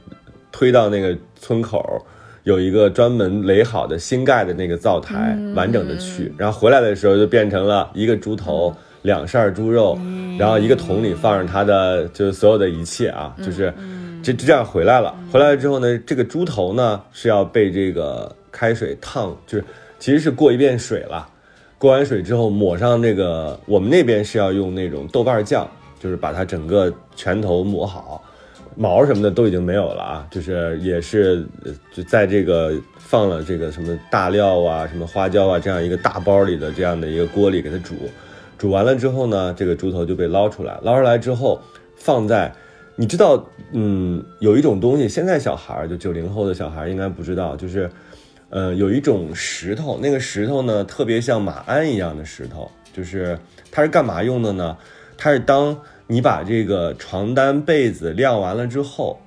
[0.51, 2.05] 推到那个村口。
[2.49, 5.53] 有一个专门垒好的新盖的那个灶台，嗯。
[5.53, 10.35] 完整的去，然后回来的时候就变成了一个猪头、两扇猪肉，嗯。
[10.35, 13.71] 然后一个桶里放着它的就是所有的一切啊，嗯就是
[14.23, 15.15] 这这样回来了。
[15.31, 19.63] 回来了之后呢，这个猪头呢是要被这个开水烫，就是
[19.99, 21.27] 其实是过一遍水了。
[21.77, 28.23] 过完水之后抹上那个，我们那边是要用那种豆瓣酱，就是把它整个全头抹好，
[28.81, 31.45] 毛什么的都已经没有了啊，就是也是
[31.93, 37.95] 就在这个放了这个什么大料啊、什么花椒啊这样一个大包里的这样的一个锅里给它煮，
[38.57, 41.61] 煮完了之后呢，这个猪头就被捞出来，捞出来之后
[41.97, 42.49] 放在。
[42.95, 47.89] 你知道，嗯，有一种东西，现在小孩儿就九零后的小孩儿应该不知道，就是，
[48.49, 53.39] 呃，有一种石头，那个石头呢特别像马鞍一样的石头，就是
[53.71, 54.77] 它是干嘛用的呢？
[55.17, 55.79] 它是当
[56.11, 59.21] 你把这个床单被子晾完了之后，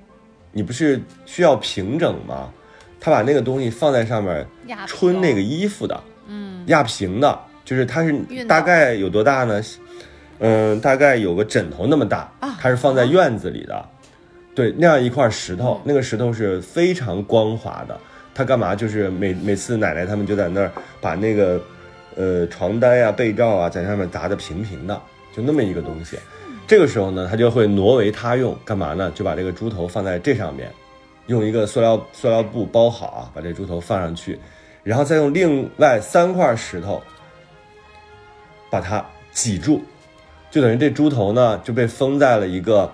[0.50, 2.50] 你不是需要平整吗？
[2.98, 9.62] 他把那个东西放在上面压春那个衣服的，嗯，压平的，就是它是大概有多大呢？
[10.40, 13.88] 嗯，大概有个枕头那么大，啊它是放在院子里的。
[14.52, 17.96] 对，那样一块石头，那个石头是非常光滑的。
[18.34, 18.74] 他干嘛？
[18.74, 21.62] 就是每每次奶奶他们就在那儿把那个
[22.16, 25.00] 呃床单呀、被罩啊，在上面砸的平平的，
[25.32, 26.18] 就那么一个东西。
[26.66, 29.12] 这个时候呢，他就会挪为他用，干嘛呢？
[29.14, 30.70] 就把这个猪头放在这上面，
[31.26, 34.38] 用一个塑料塑料布包好啊，把这猪头放上去，
[34.82, 37.02] 然后再用另外三块石头
[38.70, 39.82] 把它挤住，
[40.50, 42.90] 就等于这猪头呢就被封在了一个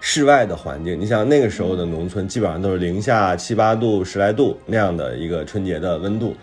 [0.00, 1.00] 室外的环境。
[1.00, 6.36] 你想那个时候的农村，基本上都是零下七八度、十来度那样的一个春节的温度，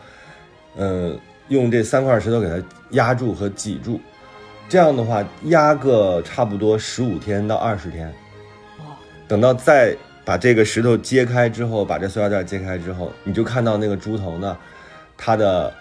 [0.75, 2.59] 嗯，用这三块石头给它
[2.91, 3.99] 压住和挤住。
[4.71, 8.09] 这样的话，压个差不多十五天到二十天，
[9.27, 14.57] 等到再把这个石头揭开之后，把这塑料袋揭开之后，你就看到那个猪头呢，
[15.17, 15.73] 它的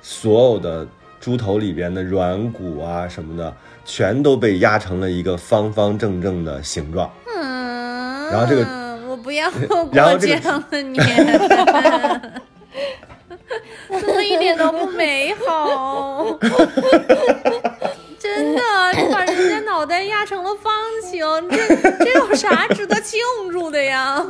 [0.00, 0.88] 所有的
[1.20, 7.12] 猪头里边的软骨啊什么的，全都被压成了一个方方正正的形状。
[7.36, 8.64] 嗯，然后这个
[9.06, 9.50] 我不要
[9.92, 11.04] 然后这个过这样的年，
[14.00, 16.24] 怎么一点都不美好？
[19.76, 23.20] 脑袋压成了方形，这这有啥值得庆
[23.52, 24.24] 祝的呀？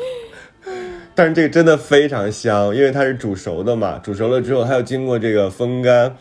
[1.14, 6.14] 但是这个真的非常香，因为它是煮熟的嘛，煮熟了之后，它要经过这个风干、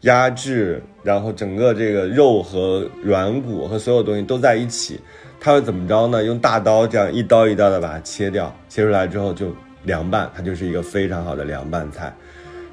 [0.00, 5.00] 压制，然后整个这个肉和软骨和所有东西都在一起。
[5.38, 6.24] 它会怎么着呢？
[6.24, 9.54] 用大刀这样一刀一刀的把它切掉，切出来之后就
[9.84, 12.12] 凉拌，它就是一个非常好的凉拌菜。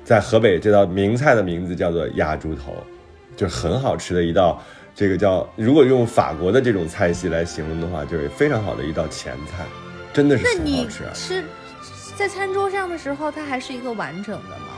[0.04, 2.76] 在河北，这道名菜的名字叫做鸭猪头，
[3.36, 4.60] 就很好吃的一道。
[4.98, 9.64] 这个叫如果用法国的这种菜系来形容的话，就是非常好的一道前菜，
[10.12, 11.12] 真的是很那你好吃啊。
[11.14, 11.44] 吃
[12.16, 14.74] 在餐桌上的时候，它还是一个完整的吗？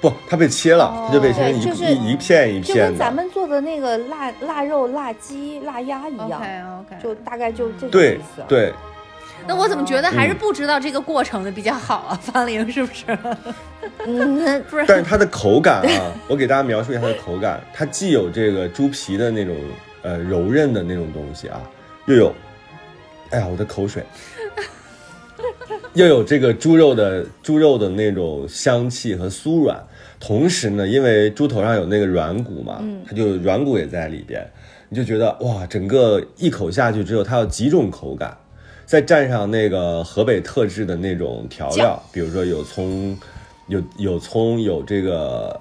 [0.00, 2.90] 不，它被切了，它就被切成一、对就是一一片一就片的。
[2.92, 8.72] 跟咱们做的那个腊腊肉、腊鸡、腊鸭一样 OK OK，就大概就这个意思。，对，
[9.48, 10.38] 那我怎么觉得还是嗯。
[10.38, 12.18] 不知道这个过程的比较好啊？
[12.22, 13.04] 方玲是不是？
[14.06, 19.56] 嗯， 不是，但是它的口感啊， 我给大家描述一下它的口感，它既有这个猪皮的那种
[20.02, 21.60] 呃柔韧的那种东西啊，
[22.06, 22.34] 又有，
[23.30, 24.02] 哎呀，我的口水，
[25.94, 29.78] 又有这个猪肉的猪肉的那种香气和酥软，
[30.20, 34.46] 同时呢，因为猪头上有那个软骨嘛，它就软骨也在里边，
[34.88, 38.36] 你就觉得哇，整个一口下去之后，它有几种口感，
[38.86, 43.18] 再蘸上那个河北特制的那种调料，比如说有葱，
[43.66, 45.60] 有有葱，有这个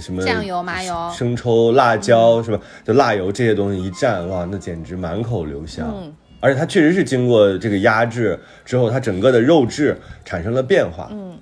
[0.00, 2.60] 什么酱油麻油生抽、辣椒，是吧？
[2.84, 5.92] 就辣油这些东西一蘸，哇，那简直满口留香。
[6.00, 11.08] 嗯而且它确实是经过这个压制之后，它整个的肉质产生了变化。
[11.10, 11.38] 嗯，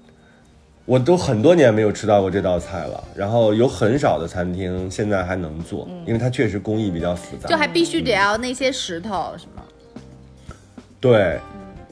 [0.85, 7.49] 我都很多年没有吃到过这道菜了，然后有很少的餐厅现在还能做，因为它确实工艺比较复杂。
[7.49, 9.65] 就还必须得要那些石头是吗？
[11.03, 11.39] 对，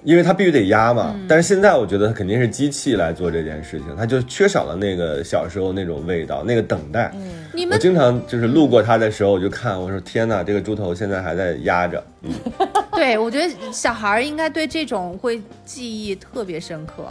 [0.05, 1.13] 因为它必须得压嘛。
[1.15, 7.13] 嗯但是现在我觉得它肯定是机器来做这件事情，它就缺少了那个小时候那种味道，那个等待。
[7.53, 12.03] 你们我经常就是路过它的时候，我就看，我说天哪，这个猪头现在还在压着。
[12.23, 12.31] 嗯，
[12.95, 17.05] 对我觉得小孩儿应该对这种会记忆特别深刻。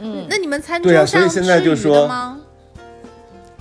[0.00, 2.40] 嗯，那你们餐桌对啊所以上现在吃鱼就说的吗？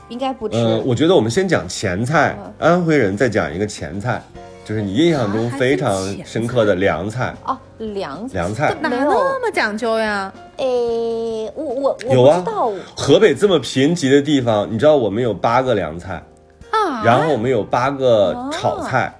[0.09, 0.55] 应该不吃。
[0.57, 4.21] 嗯，我觉得我们先讲前菜，安徽人再讲一个前菜，
[4.65, 5.93] 就是你印象中非常
[6.25, 7.33] 深刻的凉菜。
[7.45, 7.57] 哦，
[7.93, 8.33] 凉菜。
[8.33, 8.75] 凉菜。
[8.81, 10.33] 哪没那么讲究呀？
[10.57, 16.23] 诶，我我我有啊不知道，河北这么贫瘠的地方，你知道我们有八个凉菜，
[16.69, 19.13] 啊，然后我们有八个炒菜，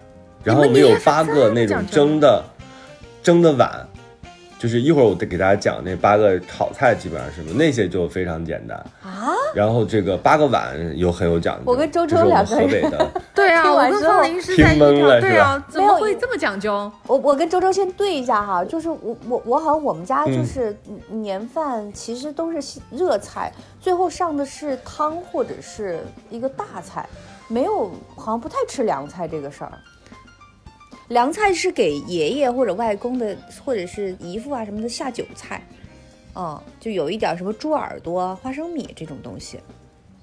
[0.44, 2.44] 然后我们有八个那种蒸的
[3.24, 3.70] 蒸的碗，
[4.60, 8.78] 就是一会儿我得给大家讲那八个炒菜基本上是什么，那些就非常简单。
[9.02, 9.33] 啊。
[9.54, 16.92] 然后这个八个碗有很有讲究，我跟周周两个人河北的， 对啊，我跟方玲是在一听懵了条，对啊，怎么会这么讲究？
[17.08, 20.76] 我我跟周周先对一下哈，就是我我我好像我们家嗯就是
[21.10, 27.08] 年饭其实都是热菜，最后上的是汤或者是一个大菜，
[27.48, 29.72] 没有好像不太吃凉菜这个事儿。
[31.10, 35.62] 凉菜是给爷爷或者外公的，或者是姨父啊什么的下酒菜，
[36.36, 39.60] 嗯，就有一点什么猪耳朵啊、花生米这种东西，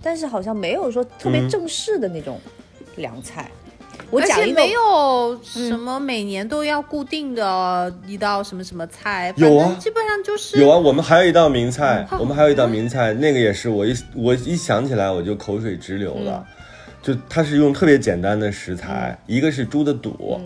[0.03, 2.41] 但是好像没有说特别嗯正式的那种
[2.97, 3.51] 凉菜。
[4.11, 9.77] 我而讲一个且没有什么每年都要固定的一道什么什么菜，有啊。
[9.79, 16.45] 基本上就是有啊，我们还有一道名菜，嗯我们还有一道名菜， 那个也是我一我一想起来我就口水直流了。
[17.03, 20.39] 就它是用特别简单的食材，一个是猪的肚，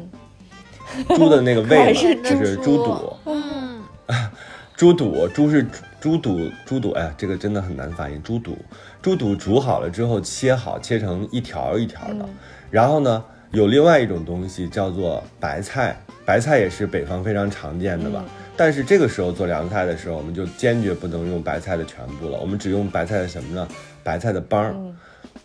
[1.16, 3.82] 猪的那个 胃就是猪肚，嗯，
[4.76, 5.64] 猪肚，猪是
[6.00, 8.20] 猪肚，猪肚，哎呀，这个真的很难发音。
[8.22, 8.58] 猪肚，
[9.00, 12.28] 猪肚煮好了之后切好，切成一条一条的，
[12.70, 18.24] 然后呢，有另外一种东西叫做白菜，白菜也是北方非常常见的吧。
[18.56, 23.68] 但是这个时候做凉菜的时候，我们就坚决不能用白菜的全部了，我们只用白菜的什么呢？
[24.02, 24.74] 白菜的帮儿，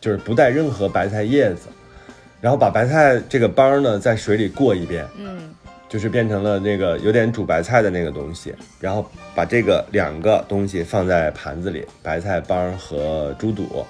[0.01, 1.67] 就是不带任何白菜叶子，
[2.41, 5.53] 然后把白菜这个帮儿呢在水里过一遍，嗯，
[5.89, 9.03] 就是变成了那个有点煮白菜的那个东西，然后
[9.35, 13.85] 把这个两个东西放在盘子里，白菜帮儿和猪肚。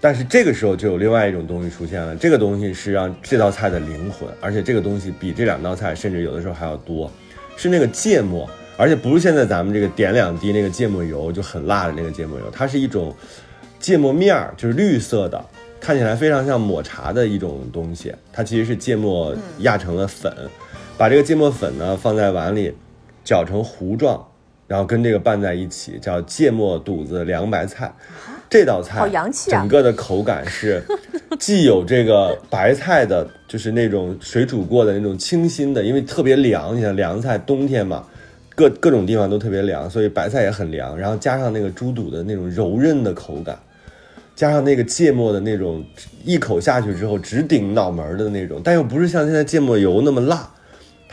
[0.00, 7.10] 但是这个时候就有另外一种东西出现了，这个东西是让这道菜的灵魂，而且这个东西比这两道菜甚至有的时候还要多，
[7.56, 13.12] 是那个芥末，而且不是现在咱们这个点两滴那个芥末油就很辣的那个芥末油，它是一种
[13.80, 15.44] 芥末面儿，就是绿色的，
[15.80, 20.30] 看起来非常像抹茶的一种东西，它其实是芥末压成了粉，
[20.98, 22.72] 把这个芥末粉呢放在碗里，
[23.22, 24.26] 搅成糊状，
[24.66, 27.92] 然后跟这个拌在一起，叫芥末肚子凉白菜。
[28.48, 30.80] 这道菜好洋气啊整个的口感是
[31.38, 38.04] 既有这个白菜的，就是那种水煮过的那种清新的，因为特别凉，你想凉菜冬天嘛，
[38.54, 43.58] 各各种地方都特别凉，所以白菜也很凉，然后加上那个猪肚的那种柔韧的口感，
[44.36, 45.84] 加上那个芥末的那种
[46.24, 50.48] 一口下去之后直顶脑门的那种，但又不是像现在芥末油那么辣，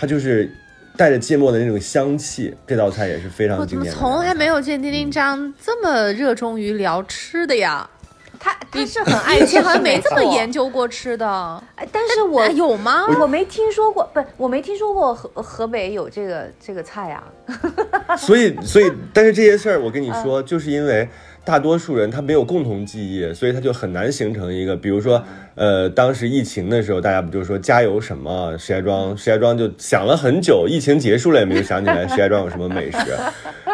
[0.04, 0.54] 它就是
[0.98, 2.54] 带着芥末的那种香气。
[2.68, 3.98] 这道菜也是非常我怎么经典的。
[3.98, 7.90] 从来没有见丁丁张这么热衷于聊吃的呀？
[8.38, 13.06] 他他是很爱以吃，前好像没这么研究过吃的，哎，但是我啊有吗？
[13.22, 17.24] 我没听说过，不，我没听说过河河北有这个这个菜啊。
[18.20, 21.08] 所以，所以，但是这些事儿，我跟你说，就是因为
[21.46, 25.22] 大多数人他没有共同记忆，所以他就很难形成一个，比如说，
[25.56, 28.58] 呃，当时疫情的时候，大家不就说加油什么？
[28.58, 32.98] 石家庄，石家庄就想了很久，疫情结束了也没有想起来 石家庄有什么美食。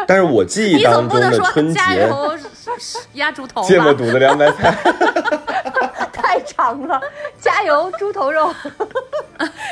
[0.06, 2.36] 但是我记忆当中的春加节，油
[3.14, 3.98] 压猪头芥末吧？
[3.98, 4.76] 肚子凉白菜，
[6.12, 7.00] 太长了，
[7.38, 8.52] 加油，猪头肉，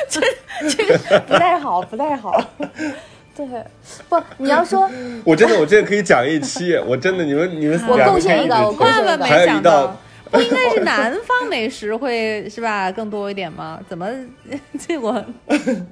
[0.07, 0.21] 这
[0.69, 2.41] 这个不太好，不太好。
[3.47, 3.63] 对，
[4.09, 4.89] 不，你要说，
[5.23, 9.97] 我真的，我这个可以讲一期，我真的，你们你们我贡献一个我万万没还有一道想到，
[10.29, 13.79] 不应该是南方美食会是吧更多一点吗？
[13.87, 14.07] 怎么
[14.77, 15.23] 这我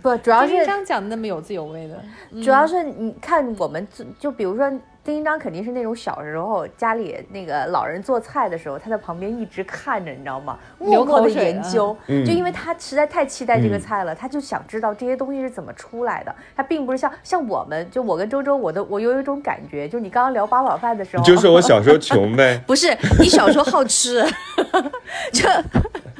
[0.01, 2.43] 不，主要是丁丁张讲的那么有滋有味的？
[2.43, 3.87] 主要是你看我们，
[4.19, 4.69] 就比如说
[5.07, 10.59] 丁一章肯定是那种小时候家里那个老人做菜的时候，他在旁边一直看着，你知道吗？
[10.77, 13.79] 默默的研究，嗯就因为他实在太期待这个嗯。
[13.79, 16.35] 菜了，他就想知道这些东西是怎么出来的。
[16.57, 24.25] 他并不是像像我们，就我跟周周，我都我有一种感觉，就你刚刚聊八宝饭的时候，就是我小时候 穷呗，不是你小时候好吃，
[25.31, 25.47] 就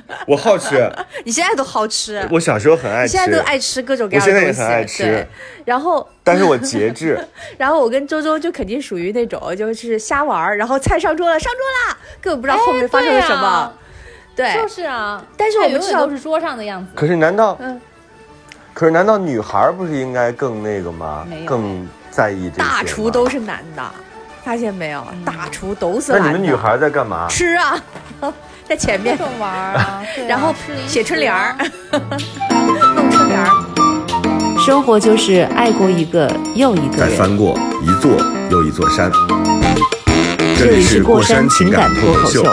[0.28, 0.90] 我好吃，
[1.26, 5.28] 你现在都好吃，我小时候很爱吃，你现在都爱吃各种各我现样的东西，在也很爱吃对。
[5.66, 7.20] 然后 但是我节制。
[7.58, 11.60] 然后我跟周周就肯定属于那种就是瞎玩儿，然后菜上桌了，上桌
[11.92, 13.74] 啦，根本不知道后面发生了什么。
[14.36, 16.92] 对，就是啊，但是我菜们知道永远都是桌上的样子。
[16.96, 17.80] 可是难道，嗯
[18.74, 21.40] 可是难道女孩不是应该更那个吗没？
[21.40, 23.84] 有更在意这些大厨都是男的，
[24.44, 25.04] 发现没有？
[25.26, 26.38] 大厨都是那男的。
[26.38, 27.28] 你们女孩在干嘛？
[27.28, 27.84] 吃啊，
[28.68, 30.54] 在前面，种玩儿啊， 啊然后
[30.88, 31.66] 写春联儿啊，
[32.96, 33.50] 弄春联儿。
[34.60, 37.38] 生活就是爱过一个又一个人。
[37.38, 38.12] 过一座
[38.52, 39.10] 又一座山。
[40.58, 42.44] 这里是过山情感脱口秀，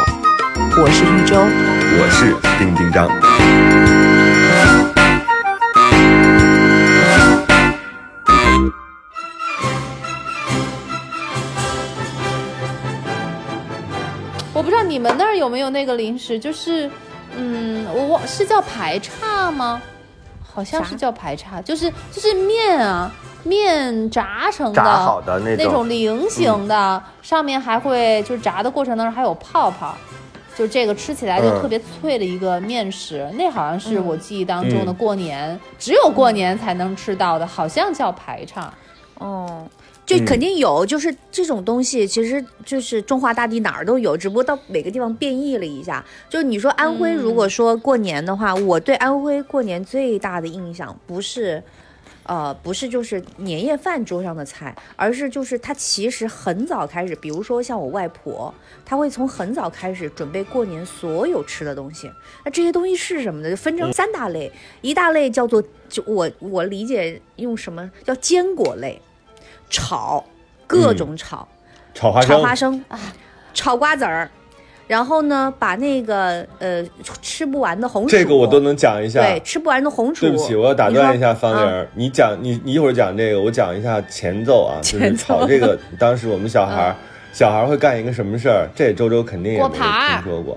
[0.77, 1.37] 我是一周。
[1.97, 3.74] 我是丁丁张。
[14.55, 16.89] 我不知道你们那儿有没有那个零食，就是，
[17.37, 19.83] 嗯，我忘是叫排叉吗？
[20.41, 23.11] 好像是叫排叉，就是就是面啊，
[23.43, 29.93] 面炸成的，炸好的那那种种菱形的，上面还会就是炸的过程当中还有泡泡。
[30.57, 38.73] 就这个吃起来就嗯特别脆的一个面食，那好像是我记忆当中的嗯过年、只有过年才能吃到的，好像叫排叉。
[39.19, 39.67] 哦，
[40.07, 46.05] 就肯定有，就是这种东西，其实就是中华大地哪儿都有，只不过到每个地方变异了一下。
[46.29, 51.63] 就你说安徽，如果说过年的话，我对安徽过年最大的印象不是。
[52.27, 58.53] 呃，不是，就是年夜饭桌上的菜，而是就是它其实很早开始，比如说像我外婆，
[58.83, 62.11] 她会从很早开始准备过年所有吃的东西。
[62.43, 63.51] 那这些东西是什么呢？
[63.51, 64.51] 就分成三大类，
[64.81, 68.99] 一大类叫做就我我理解用什么叫坚果类，
[69.75, 70.23] 炒
[70.69, 71.49] 各种炒，
[71.93, 72.85] 炒花生，炒花生
[73.53, 74.31] 炒瓜子儿，
[74.87, 76.85] 然后呢把那个呃
[77.21, 79.21] 吃不完的红薯，这个我都能讲一下。
[79.21, 80.21] 对吃不完的红薯。
[80.21, 85.77] 对不起，我要打断一下方玲儿，你讲你你一会儿讲这个，我讲一下前奏啊，就是炒这个。
[85.99, 86.97] 当时我们小孩儿，
[87.33, 88.69] 小孩儿会干一个什么事儿？
[88.77, 90.57] 这周周肯定也没听说过。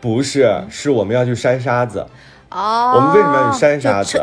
[0.00, 2.06] 不是，是我们要去筛沙子。
[2.54, 4.18] 哦，我们为什么要用筛沙子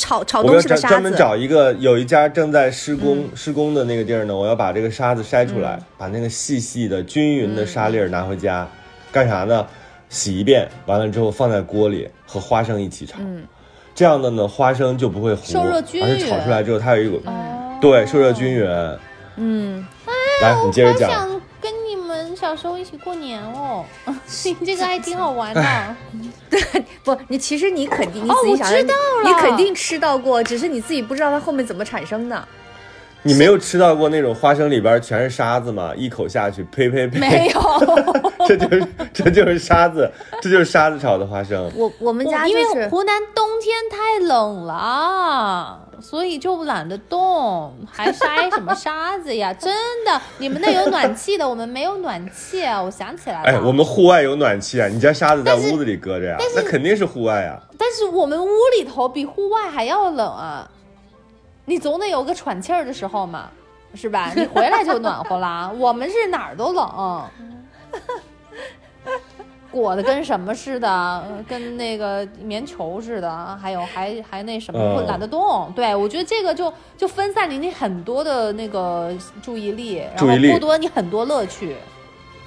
[0.00, 1.14] 炒炒我们要东西的沙专专门。
[1.16, 8.66] 找一个有一家正在施工、施工的那个地儿呢，我要把这个沙子筛出来，把那个细细的均匀的沙粒儿拿回家，
[9.12, 9.64] 干啥呢？
[10.08, 13.18] 洗一遍，完了之后放在锅里和花生一起炒，
[13.94, 18.68] 这样的呢，花生就不会糊，受热均而且炒出来之后它有一股、哦，对受热均匀。
[19.36, 19.86] 嗯，
[20.42, 21.35] 来，你接着讲。
[22.46, 23.84] 小时候一起过年哦，
[24.64, 25.62] 这个还挺好玩的。
[26.48, 26.60] 对
[27.02, 28.94] 不，你其实你肯定，你哦我知道
[29.24, 32.48] 你肯定吃到过，只是你自己不知道它后面怎么产生的。
[33.24, 35.92] 你没有吃到过那种花生里边全是沙子吗？
[35.96, 37.18] 一口下去，呸呸呸！
[37.18, 37.60] 没有，
[38.46, 41.70] 这就是这就是沙子，这就是沙子炒的花生。
[41.74, 49.52] 我我们家因为湖南冬天太冷了，所以就懒得动，还筛什么沙子呀？
[49.52, 49.74] 真
[50.04, 52.62] 的，你们那有暖气的，我们没有暖气。
[52.64, 57.60] 我想起来了，哎，我们户外有暖气啊，你家沙子在屋子里搁着呀，那肯定是户外啊。
[57.78, 60.70] 但是我们屋里头比户外还要冷啊，
[61.64, 63.48] 你总得有个喘气儿的时候嘛，
[63.94, 64.32] 是吧？
[64.34, 65.70] 你回来就暖和啦。
[65.78, 67.22] 我们是哪儿都冷，
[69.76, 75.70] 裹得跟什么似的，呃跟那个棉球似的，还有还还那什么，懒得动。
[75.76, 79.12] 对我觉得这个就就分散你你很多的那个
[79.42, 81.76] 注意力，然后剥夺你很多乐趣。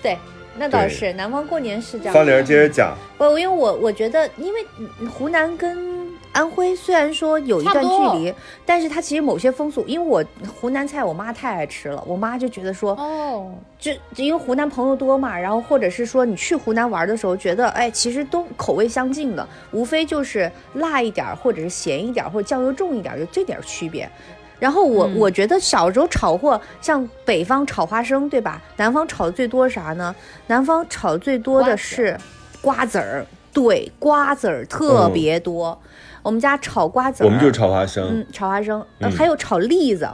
[0.02, 0.18] 对，
[0.58, 2.14] 那倒是南方过年是这样。
[2.14, 8.34] 方玲接着讲，不，因为我我觉得，因为嗯湖南跟安徽虽然说有一段距离，
[8.66, 10.24] 但是它其实某些风俗，因为我
[10.60, 24.10] 湖南菜我妈太爱吃了，我妈就觉得说，哦，就就因为湖南朋友多嘛，然后或者是说你去湖南玩的时候，觉得哎，其实都口味相近的，无非就是辣一点，或者是咸一点，或者酱油重一点，就这点区别。
[24.60, 28.62] 然后我、嗯我觉得小时候炒货，像北方炒花生，对吧？
[28.76, 30.14] 南方炒的最多啥呢？
[30.48, 32.18] 南方炒最多的是
[32.62, 35.80] 瓜子儿，对，瓜子儿特别多。
[36.22, 38.06] 我们家炒瓜子儿，我们就是炒花生。
[38.10, 39.12] 嗯，，炒花生，呃嗯。
[39.12, 40.08] 还有炒栗子，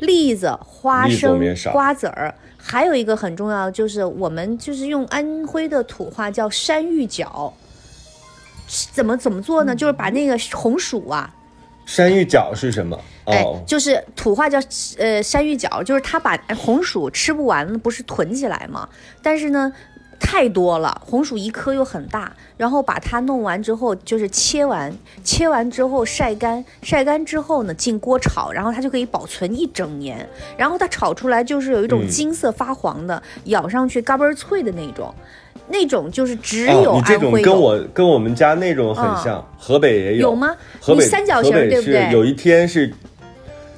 [0.00, 1.40] 栗子、花生
[1.72, 7.52] 瓜子儿，还有一个很重要的就是我们就是用安徽的土话叫山芋饺，
[8.92, 9.74] 怎么怎么做呢？
[9.74, 11.32] 就是把那个红薯啊，
[11.86, 13.00] 山芋饺是什么？
[13.24, 14.58] 哎哦，，就是土话叫
[14.98, 18.88] 呃山芋饺，就是他把红薯吃不完，不是囤起来吗？
[19.22, 19.72] 但是呢。
[20.20, 24.92] 太多了，红薯一颗又很大，然后把它弄完之后，就是切完，
[25.24, 30.28] 切完之后晒干，晒干之后呢进锅炒，然后它就可以保存一整年。
[30.56, 35.14] 然后它炒出来就是有一种嗯金色发黄的，咬上去嘎嘣儿脆的那种，
[35.68, 37.42] 那种就是只哦有你这种安徽。
[37.42, 42.92] 跟我跟我们家那种很像，河北也有吗河北你三角形对不对有一天是，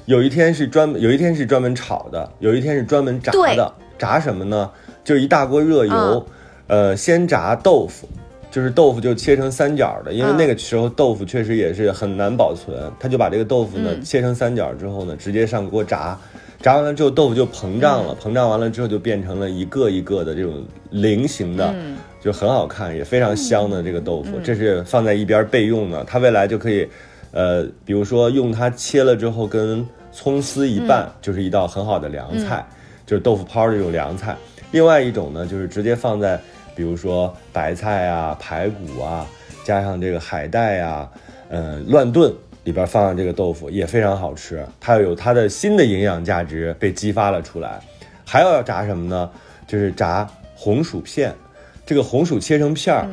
[0.05, 3.73] 有一天是专门有一天是专门炒的，有一天是专门炸的。
[3.97, 4.67] 炸什么呢？
[5.11, 6.25] 就一大锅热油，
[6.67, 8.07] 嗯呃，先炸豆腐。
[8.49, 16.17] 就是豆腐就切成三角的，因为嗯那个时候豆腐确实也是很难保存，他就把这个豆腐呢、嗯切成三角之后呢，直接上锅炸，
[16.61, 26.03] 炸完了之后豆腐就膨胀嗯了，膨胀完了之后就变成了一个一个的这种菱形的，嗯就很好看，也非常香的这个豆腐，这是放在一边备用的。
[26.03, 26.85] 它未来就可以，
[27.31, 32.67] 呃，比如说用它切了之后跟葱丝一拌，就是一道很好的凉菜，
[33.05, 34.35] 就是豆腐泡这种凉菜。
[34.71, 36.39] 另外一种呢，就是直接放在，
[36.75, 39.25] 比如说白菜啊、排骨啊，
[39.63, 41.09] 加上这个海带啊，
[41.49, 42.33] 嗯、乱炖。
[42.63, 47.81] 里边放上这个豆腐也非常好吃，它有它的新的营养价值被激发了出来。
[48.23, 49.27] 还要炸什么呢？
[49.65, 51.33] 就是炸红薯片，
[51.87, 53.09] 这个红薯切成片儿，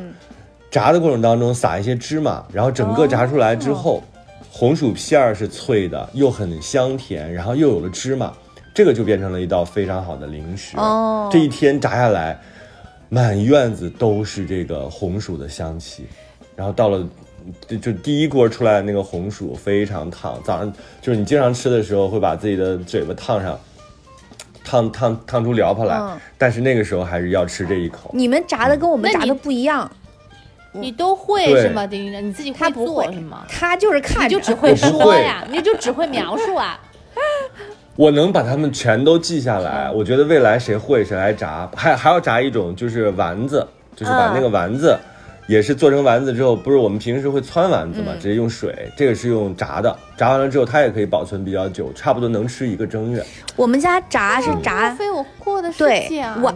[0.69, 4.03] 炸的过程当中撒一些芝麻，然后整个炸出来之后，
[4.51, 8.31] 红薯片儿是脆的，又很香甜，然后又有了芝麻，
[8.79, 10.77] 这个就变成了一道非常好的零食。
[10.77, 12.39] 哦这一天炸下来，
[13.09, 16.07] 满院子都是这个红薯的香气，
[16.55, 17.05] 然后到了。
[17.67, 20.71] 就就第一锅出来的那个红薯非常烫，早上
[21.01, 23.59] 就是你经常吃的时候会把自己的嘴巴烫上，
[24.63, 28.11] 烫烫烫出燎泡来，嗯但是那个时候还是要吃这一口。
[28.13, 29.89] 你们炸的跟我们炸的不一样，
[30.71, 31.85] 你都会是吗？
[31.87, 33.45] 丁丁，你自己会做是吗？
[33.49, 36.79] 他就是看着你就只会说呀，你就只会描述啊。
[37.99, 39.91] 我能把它们全都记下来。
[39.91, 44.97] 我觉得未来谁会谁来炸，还还要炸一种就是丸子，就是把嗯那个丸子。
[45.47, 53.21] 也是做成丸子之后，不是我们平时会汆丸子嘛，嗯直接用水，这个是用炸的，炸完了之后它也可以保存比较久，差不多能吃一个正月。
[53.57, 56.53] 我们家炸是炸莫非我过的是对假 我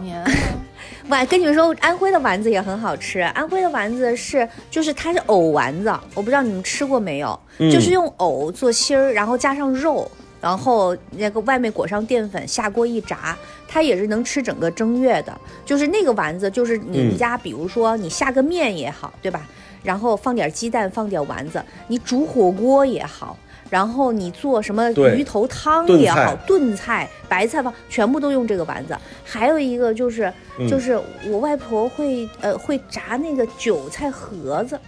[1.28, 3.20] 跟你们说，安徽的丸子也很好吃。
[3.20, 10.10] 安徽的丸子是，就是它是藕丸子，我不知道你们吃过没有，嗯就是用藕做芯儿，然后加上肉，
[10.44, 13.34] 然后那个外面裹上淀粉，下锅一炸，
[13.66, 15.34] 它也是能吃整个正月的。
[15.64, 19.48] 就是那个丸子，就是你们嗯家，比如说你下个面也好，对吧？
[19.82, 23.34] 然后放点鸡蛋，放点丸子，你煮火锅也好，
[23.70, 28.94] 然后你做什么鱼头汤也好，炖菜、白菜吧，全部都用这个丸子。
[29.24, 34.78] 还有一个就是，嗯就是我外婆会呃会炸那个韭菜盒子，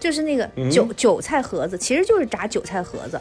[0.00, 3.20] 就是那个嗯韭、韭菜盒子，其实就是炸韭菜盒子。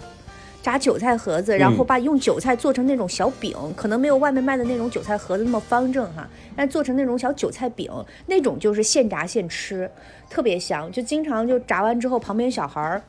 [0.62, 7.92] 炸韭菜盒子，然后嗯把用韭菜做成那种小饼，可能没有外面卖的那种韭菜盒子那么方正哈，但做成那种小韭菜饼，
[8.28, 9.90] 那种就是现炸现吃，
[10.30, 10.92] 特别香。
[10.92, 13.02] 就经常就炸完之后，旁边小孩儿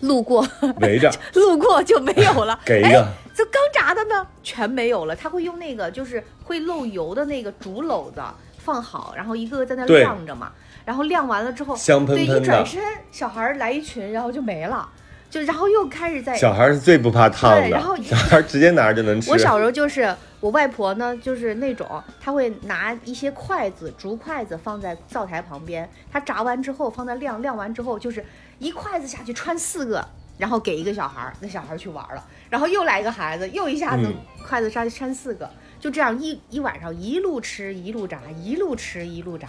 [0.00, 0.46] 路过
[0.80, 5.14] 围着 路过就没有了， 给一哎个，这刚炸的呢，全没有了。
[5.14, 8.20] 他会用那个就是会漏油的那个竹篓子
[8.58, 10.50] 放好，然后一个个在那晾着嘛。
[10.84, 12.40] 然后晾完了之后，对，香喷喷的。
[12.40, 14.88] 一转身，小孩儿来一群，然后就没了。
[15.32, 19.30] 就然后又开始在小孩儿是最不怕烫的然后， 小孩儿直接拿着就能吃。
[19.30, 21.88] 我小时候就是我外婆呢，就是那种
[22.20, 28.22] 她会拿一些筷子、竹筷子放在灶台旁边，她炸完之后放在晾，晾完之后就是
[28.58, 30.06] 一筷子下去穿四个，
[30.36, 34.14] 然后给一个小孩儿，那小孩儿去玩了，然后又来一个孩子，又一下子嗯
[34.46, 39.48] 筷子上去穿四个，就这样一一晚上一路吃一路炸，一路吃一路炸，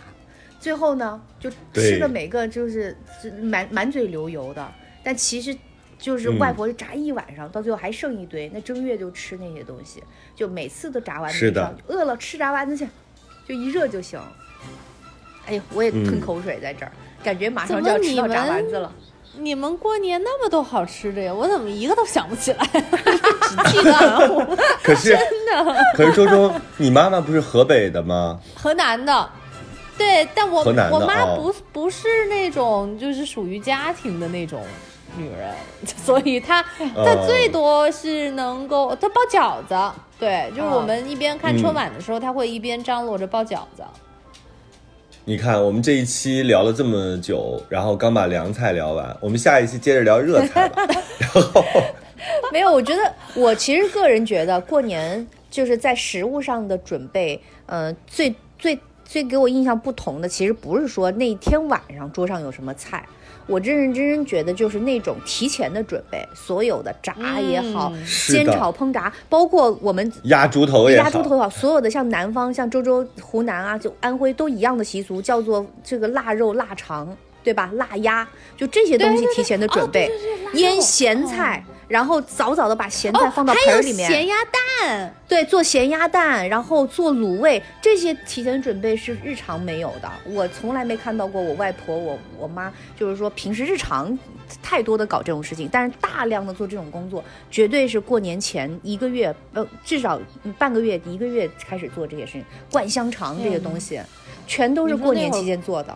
[0.62, 4.66] 最后呢就吃的每个就是是满满嘴流油的，
[5.04, 5.54] 但其实。
[6.04, 10.04] 就是嗯外婆就炸一晚上，到最后还剩一堆，那正月就吃那些东西，
[10.36, 12.86] 就每次都炸丸子饿了吃炸丸子去，
[13.48, 14.20] 就一热就行。
[15.46, 16.92] 哎呦，我也吞嗯口水在这儿，
[17.24, 18.92] 感觉马上就要吃到炸丸子了。
[19.38, 22.68] 你们过年那么多好吃的呀，我怎么一个都想不起来？
[22.68, 23.80] 只记
[24.84, 25.18] 可是
[25.96, 28.40] 可是周周，你妈妈不是河北的吗？
[28.54, 29.30] 河南的。
[29.98, 34.66] 对，但我河南我妈哦不、不是那种就是属于家庭的那种
[35.18, 35.54] 女人，
[35.98, 36.64] 所以她
[36.96, 37.26] 她哦。
[37.28, 39.76] 最多是能够她包饺子，
[40.20, 40.82] 对，就是我哦。
[40.82, 43.84] 们一边看春晚的时候，她会一边张罗着包饺子。
[45.26, 50.84] 你看，我们这一期聊了这么久，然后刚把凉菜聊完，我们下一期接着聊热菜吧。
[51.18, 51.64] 然后，
[52.52, 63.06] 没有，我觉得我其实个人觉得过年就是在食物上的准备，呃，最最最给我印象不同的，其实不是说那天晚上桌上有什么菜，
[63.48, 68.04] 我认认真真觉得就是那种提前的准备，所有的炸也好，嗯。
[68.28, 77.70] 煎炒烹炸，包括我们压猪头也好，鸭猪头也好，所有的像南方、像周周、湖南啊，就安徽都一样的习俗，叫做这个腊肉、腊肠，对吧？
[77.74, 80.10] 腊鸭，就这些东西提前的准备，
[80.54, 81.64] 腌咸菜，
[81.94, 90.12] 然后早早的把咸菜放到盆儿里面，咸鸭蛋，对，做咸鸭蛋，然后做卤味，这些提前准备是日常没有的。
[90.26, 94.18] 我从来没看到过我外婆、我我妈，就是说平时日常
[94.64, 102.46] 太多的搞这种事情，但是大量的做这种工作，绝对是过年前一个月，呃，至少嗯半个月、一个月开始做这些事情。
[102.72, 104.02] 灌香肠这些东西，
[104.48, 105.96] 全都是过年期间做的。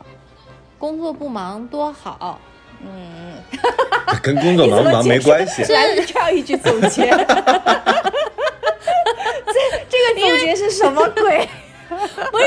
[0.77, 2.39] 工作不忙多好。
[2.81, 3.43] 嗯，
[4.21, 5.63] 跟工作忙不忙没关系。
[5.73, 7.09] 来了这样一句总结，
[9.45, 9.55] 这
[9.89, 11.47] 这个总结是什么鬼？
[11.89, 12.45] 不是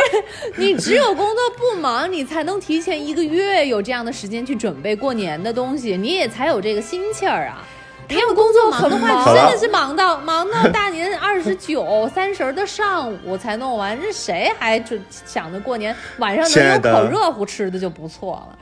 [0.57, 7.66] 你只有工作不忙，你才能提前一个月有这样的时间去准备过年的东西，你也才有这个心气儿啊。
[8.09, 18.59] 你要工作忙的话，真的是忙到忙到大年二十九、三十的上午才弄完，这谁还准想着过年晚上能有口热乎吃的就不错了。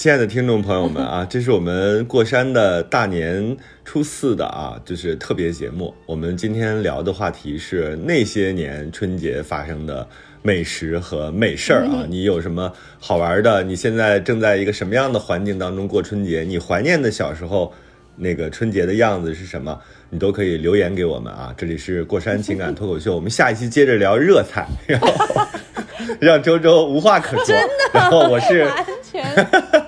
[0.00, 5.94] 亲爱的听众朋友们啊， 这是我们过山的大年初四的啊，就是特别节目。
[6.06, 10.08] 我们今天聊的话题是那些年春节发生的
[10.40, 12.06] 美食和美事儿啊。
[12.08, 13.62] 你有什么好玩的？
[13.62, 16.44] 你现在正在一个什么样的环境当中过春节？
[16.44, 17.70] 你怀念的小时候
[18.16, 19.78] 那个春节的样子是什么？
[20.08, 21.52] 你都可以留言给我们啊。
[21.58, 25.46] 这里是过山情感脱口秀，我们下一期接着聊热菜，然 后
[26.18, 27.54] 让周周无话可说。
[27.92, 28.64] 然后我是。
[28.64, 29.79] 完全，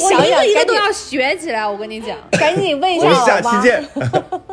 [0.00, 1.66] 想想，赶紧一个一个都要学起来。
[1.66, 3.60] 我跟你讲， 赶紧问一我下下好吗？
[3.60, 3.88] 期见。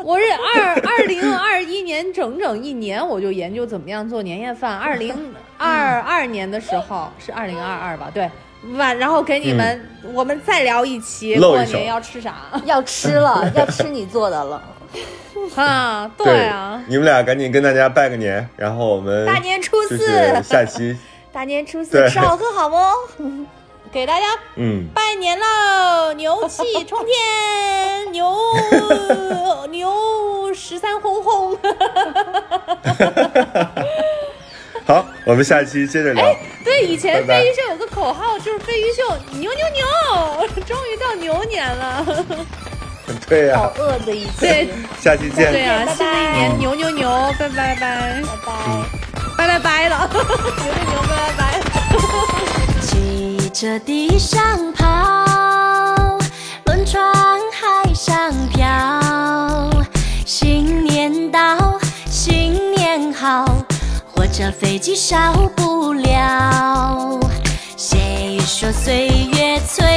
[0.04, 0.26] 我是
[0.56, 4.78] 二二零二一年整整一年，我就研究怎么样做年夜饭。
[4.78, 8.10] 二零 二二年的时候是二零二二吧？
[8.14, 8.30] 对，
[8.76, 12.36] 晚然后给你们，我们再聊一期过年要吃啥
[12.66, 14.62] 要吃了，要吃你做的了。
[15.56, 16.10] 啊？
[16.18, 19.98] 对啊，你们俩赶紧跟大家拜个年，然后我们大年初四
[20.44, 20.96] 下期，
[21.32, 22.94] 大年初四对吃好喝好哦。
[23.98, 24.26] 给大家，
[24.58, 28.32] 嗯，拜年喽，牛气冲天，牛
[29.72, 31.58] 牛十三轰轰，
[34.86, 36.24] 好，我们下期接着聊。
[36.64, 39.84] 对，以前飞鱼秀有个口号就是飞鱼秀牛牛牛，
[40.68, 42.06] 终于到牛年了。
[43.28, 44.70] 对呀，好饿的一对，
[45.02, 45.52] 下期见。
[45.52, 48.54] 对啊，新的一年牛牛牛，拜拜拜拜。
[49.36, 50.30] 拜拜拜了，牛牛
[50.92, 51.60] 牛拜拜拜。
[53.60, 54.86] 着地上跑
[56.66, 57.12] 轮船
[57.52, 59.84] 海上漂
[60.28, 63.48] 新年到新年好
[64.06, 67.20] 火车飞机少不了
[67.76, 69.97] 谁说岁月催